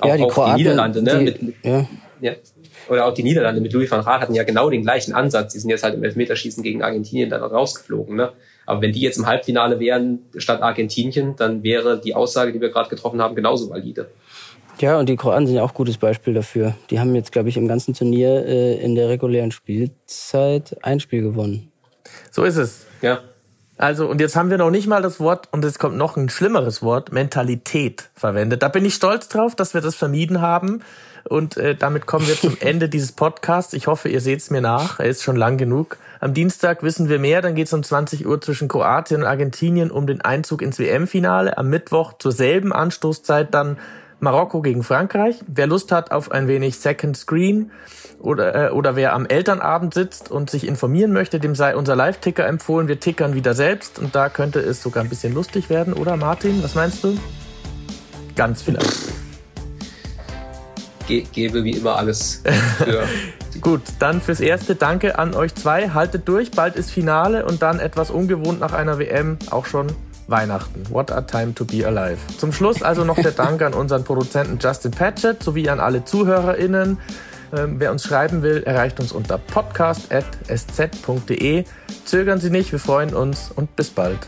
Auch, 0.00 0.08
ja, 0.08 0.16
die, 0.16 0.22
auch 0.24 0.28
Kroaten, 0.32 0.56
die 0.56 0.62
Niederlande, 0.62 1.02
ne? 1.02 1.18
Die, 1.18 1.24
mit, 1.24 1.54
ja. 1.62 1.88
ja. 2.20 2.32
Oder 2.88 3.06
auch 3.06 3.14
die 3.14 3.22
Niederlande 3.22 3.60
mit 3.60 3.72
Louis 3.72 3.90
van 3.90 4.00
Raat 4.00 4.22
hatten 4.22 4.34
ja 4.34 4.42
genau 4.42 4.70
den 4.70 4.82
gleichen 4.82 5.12
Ansatz. 5.12 5.52
Die 5.52 5.58
sind 5.60 5.70
jetzt 5.70 5.84
halt 5.84 5.94
im 5.94 6.02
Elfmeterschießen 6.02 6.62
gegen 6.62 6.82
Argentinien 6.82 7.30
dann 7.30 7.42
rausgeflogen. 7.42 8.16
Ne? 8.16 8.32
Aber 8.66 8.80
wenn 8.80 8.92
die 8.92 9.00
jetzt 9.00 9.18
im 9.18 9.26
Halbfinale 9.26 9.78
wären 9.78 10.20
statt 10.36 10.62
Argentinien, 10.62 11.36
dann 11.36 11.62
wäre 11.62 12.00
die 12.00 12.14
Aussage, 12.14 12.52
die 12.52 12.60
wir 12.60 12.70
gerade 12.70 12.88
getroffen 12.88 13.20
haben, 13.20 13.34
genauso 13.34 13.70
valide. 13.70 14.08
Ja, 14.80 14.98
und 14.98 15.08
die 15.08 15.16
Kroaten 15.16 15.46
sind 15.46 15.56
ja 15.56 15.62
auch 15.62 15.72
ein 15.72 15.74
gutes 15.74 15.98
Beispiel 15.98 16.32
dafür. 16.32 16.74
Die 16.88 16.98
haben 16.98 17.14
jetzt, 17.14 17.32
glaube 17.32 17.50
ich, 17.50 17.56
im 17.58 17.68
ganzen 17.68 17.94
Turnier 17.94 18.46
äh, 18.46 18.82
in 18.82 18.94
der 18.94 19.10
regulären 19.10 19.52
Spielzeit 19.52 20.76
ein 20.82 20.98
Spiel 21.00 21.22
gewonnen. 21.22 21.70
So 22.30 22.44
ist 22.44 22.56
es. 22.56 22.86
Ja. 23.02 23.20
Also, 23.80 24.06
und 24.10 24.20
jetzt 24.20 24.36
haben 24.36 24.50
wir 24.50 24.58
noch 24.58 24.70
nicht 24.70 24.86
mal 24.86 25.00
das 25.00 25.20
Wort, 25.20 25.48
und 25.52 25.64
es 25.64 25.78
kommt 25.78 25.96
noch 25.96 26.18
ein 26.18 26.28
schlimmeres 26.28 26.82
Wort, 26.82 27.12
Mentalität 27.12 28.10
verwendet. 28.14 28.62
Da 28.62 28.68
bin 28.68 28.84
ich 28.84 28.92
stolz 28.92 29.28
drauf, 29.28 29.56
dass 29.56 29.72
wir 29.72 29.80
das 29.80 29.94
vermieden 29.94 30.42
haben. 30.42 30.82
Und 31.24 31.56
äh, 31.56 31.74
damit 31.74 32.04
kommen 32.04 32.28
wir 32.28 32.34
zum 32.34 32.58
Ende 32.60 32.90
dieses 32.90 33.12
Podcasts. 33.12 33.72
Ich 33.72 33.86
hoffe, 33.86 34.10
ihr 34.10 34.20
seht 34.20 34.40
es 34.40 34.50
mir 34.50 34.60
nach. 34.60 35.00
Er 35.00 35.06
ist 35.06 35.22
schon 35.22 35.36
lang 35.36 35.56
genug. 35.56 35.96
Am 36.20 36.34
Dienstag 36.34 36.82
wissen 36.82 37.08
wir 37.08 37.18
mehr. 37.18 37.40
Dann 37.40 37.54
geht 37.54 37.68
es 37.68 37.72
um 37.72 37.82
20 37.82 38.26
Uhr 38.26 38.38
zwischen 38.42 38.68
Kroatien 38.68 39.22
und 39.22 39.26
Argentinien 39.26 39.90
um 39.90 40.06
den 40.06 40.20
Einzug 40.20 40.60
ins 40.60 40.78
WM-Finale. 40.78 41.56
Am 41.56 41.70
Mittwoch 41.70 42.12
zur 42.18 42.32
selben 42.32 42.74
Anstoßzeit 42.74 43.54
dann 43.54 43.78
Marokko 44.18 44.60
gegen 44.60 44.82
Frankreich. 44.82 45.36
Wer 45.46 45.66
Lust 45.66 45.90
hat 45.90 46.12
auf 46.12 46.30
ein 46.30 46.48
wenig 46.48 46.78
Second 46.78 47.16
Screen 47.16 47.70
oder, 48.20 48.68
äh, 48.68 48.70
oder 48.70 48.96
wer 48.96 49.14
am 49.14 49.26
Elternabend 49.26 49.94
sitzt 49.94 50.30
und 50.30 50.50
sich 50.50 50.66
informieren 50.66 51.12
möchte, 51.12 51.40
dem 51.40 51.54
sei 51.54 51.74
unser 51.74 51.96
Live-Ticker 51.96 52.46
empfohlen. 52.46 52.86
Wir 52.86 53.00
tickern 53.00 53.34
wieder 53.34 53.54
selbst 53.54 53.98
und 53.98 54.14
da 54.14 54.28
könnte 54.28 54.60
es 54.60 54.82
sogar 54.82 55.02
ein 55.02 55.08
bisschen 55.08 55.34
lustig 55.34 55.70
werden, 55.70 55.94
oder 55.94 56.16
Martin? 56.16 56.62
Was 56.62 56.74
meinst 56.74 57.02
du? 57.02 57.18
Ganz 58.36 58.62
vielleicht. 58.62 59.12
Ge 61.06 61.24
gebe 61.32 61.64
wie 61.64 61.72
immer 61.72 61.96
alles. 61.96 62.42
Gut, 63.60 63.82
dann 63.98 64.20
fürs 64.20 64.40
Erste 64.40 64.76
danke 64.76 65.18
an 65.18 65.34
euch 65.34 65.54
zwei. 65.54 65.90
Haltet 65.90 66.28
durch, 66.28 66.52
bald 66.52 66.76
ist 66.76 66.90
Finale 66.90 67.44
und 67.44 67.62
dann 67.62 67.80
etwas 67.80 68.10
ungewohnt 68.10 68.60
nach 68.60 68.72
einer 68.72 68.98
WM 68.98 69.38
auch 69.50 69.66
schon 69.66 69.88
Weihnachten. 70.28 70.84
What 70.90 71.10
a 71.10 71.22
time 71.22 71.52
to 71.54 71.64
be 71.64 71.84
alive. 71.84 72.18
Zum 72.38 72.52
Schluss 72.52 72.82
also 72.82 73.04
noch 73.04 73.16
der 73.16 73.32
Dank 73.32 73.60
an 73.62 73.74
unseren 73.74 74.04
Produzenten 74.04 74.58
Justin 74.62 74.92
Patchett 74.92 75.42
sowie 75.42 75.68
an 75.68 75.80
alle 75.80 76.04
ZuhörerInnen. 76.04 76.98
Ähm, 77.56 77.76
wer 77.78 77.90
uns 77.90 78.04
schreiben 78.04 78.42
will, 78.42 78.62
erreicht 78.62 79.00
uns 79.00 79.12
unter 79.12 79.38
podcast.sz.de. 79.38 81.64
Zögern 82.04 82.38
Sie 82.40 82.50
nicht, 82.50 82.72
wir 82.72 82.78
freuen 82.78 83.14
uns 83.14 83.50
und 83.54 83.74
bis 83.76 83.88
bald. 83.90 84.18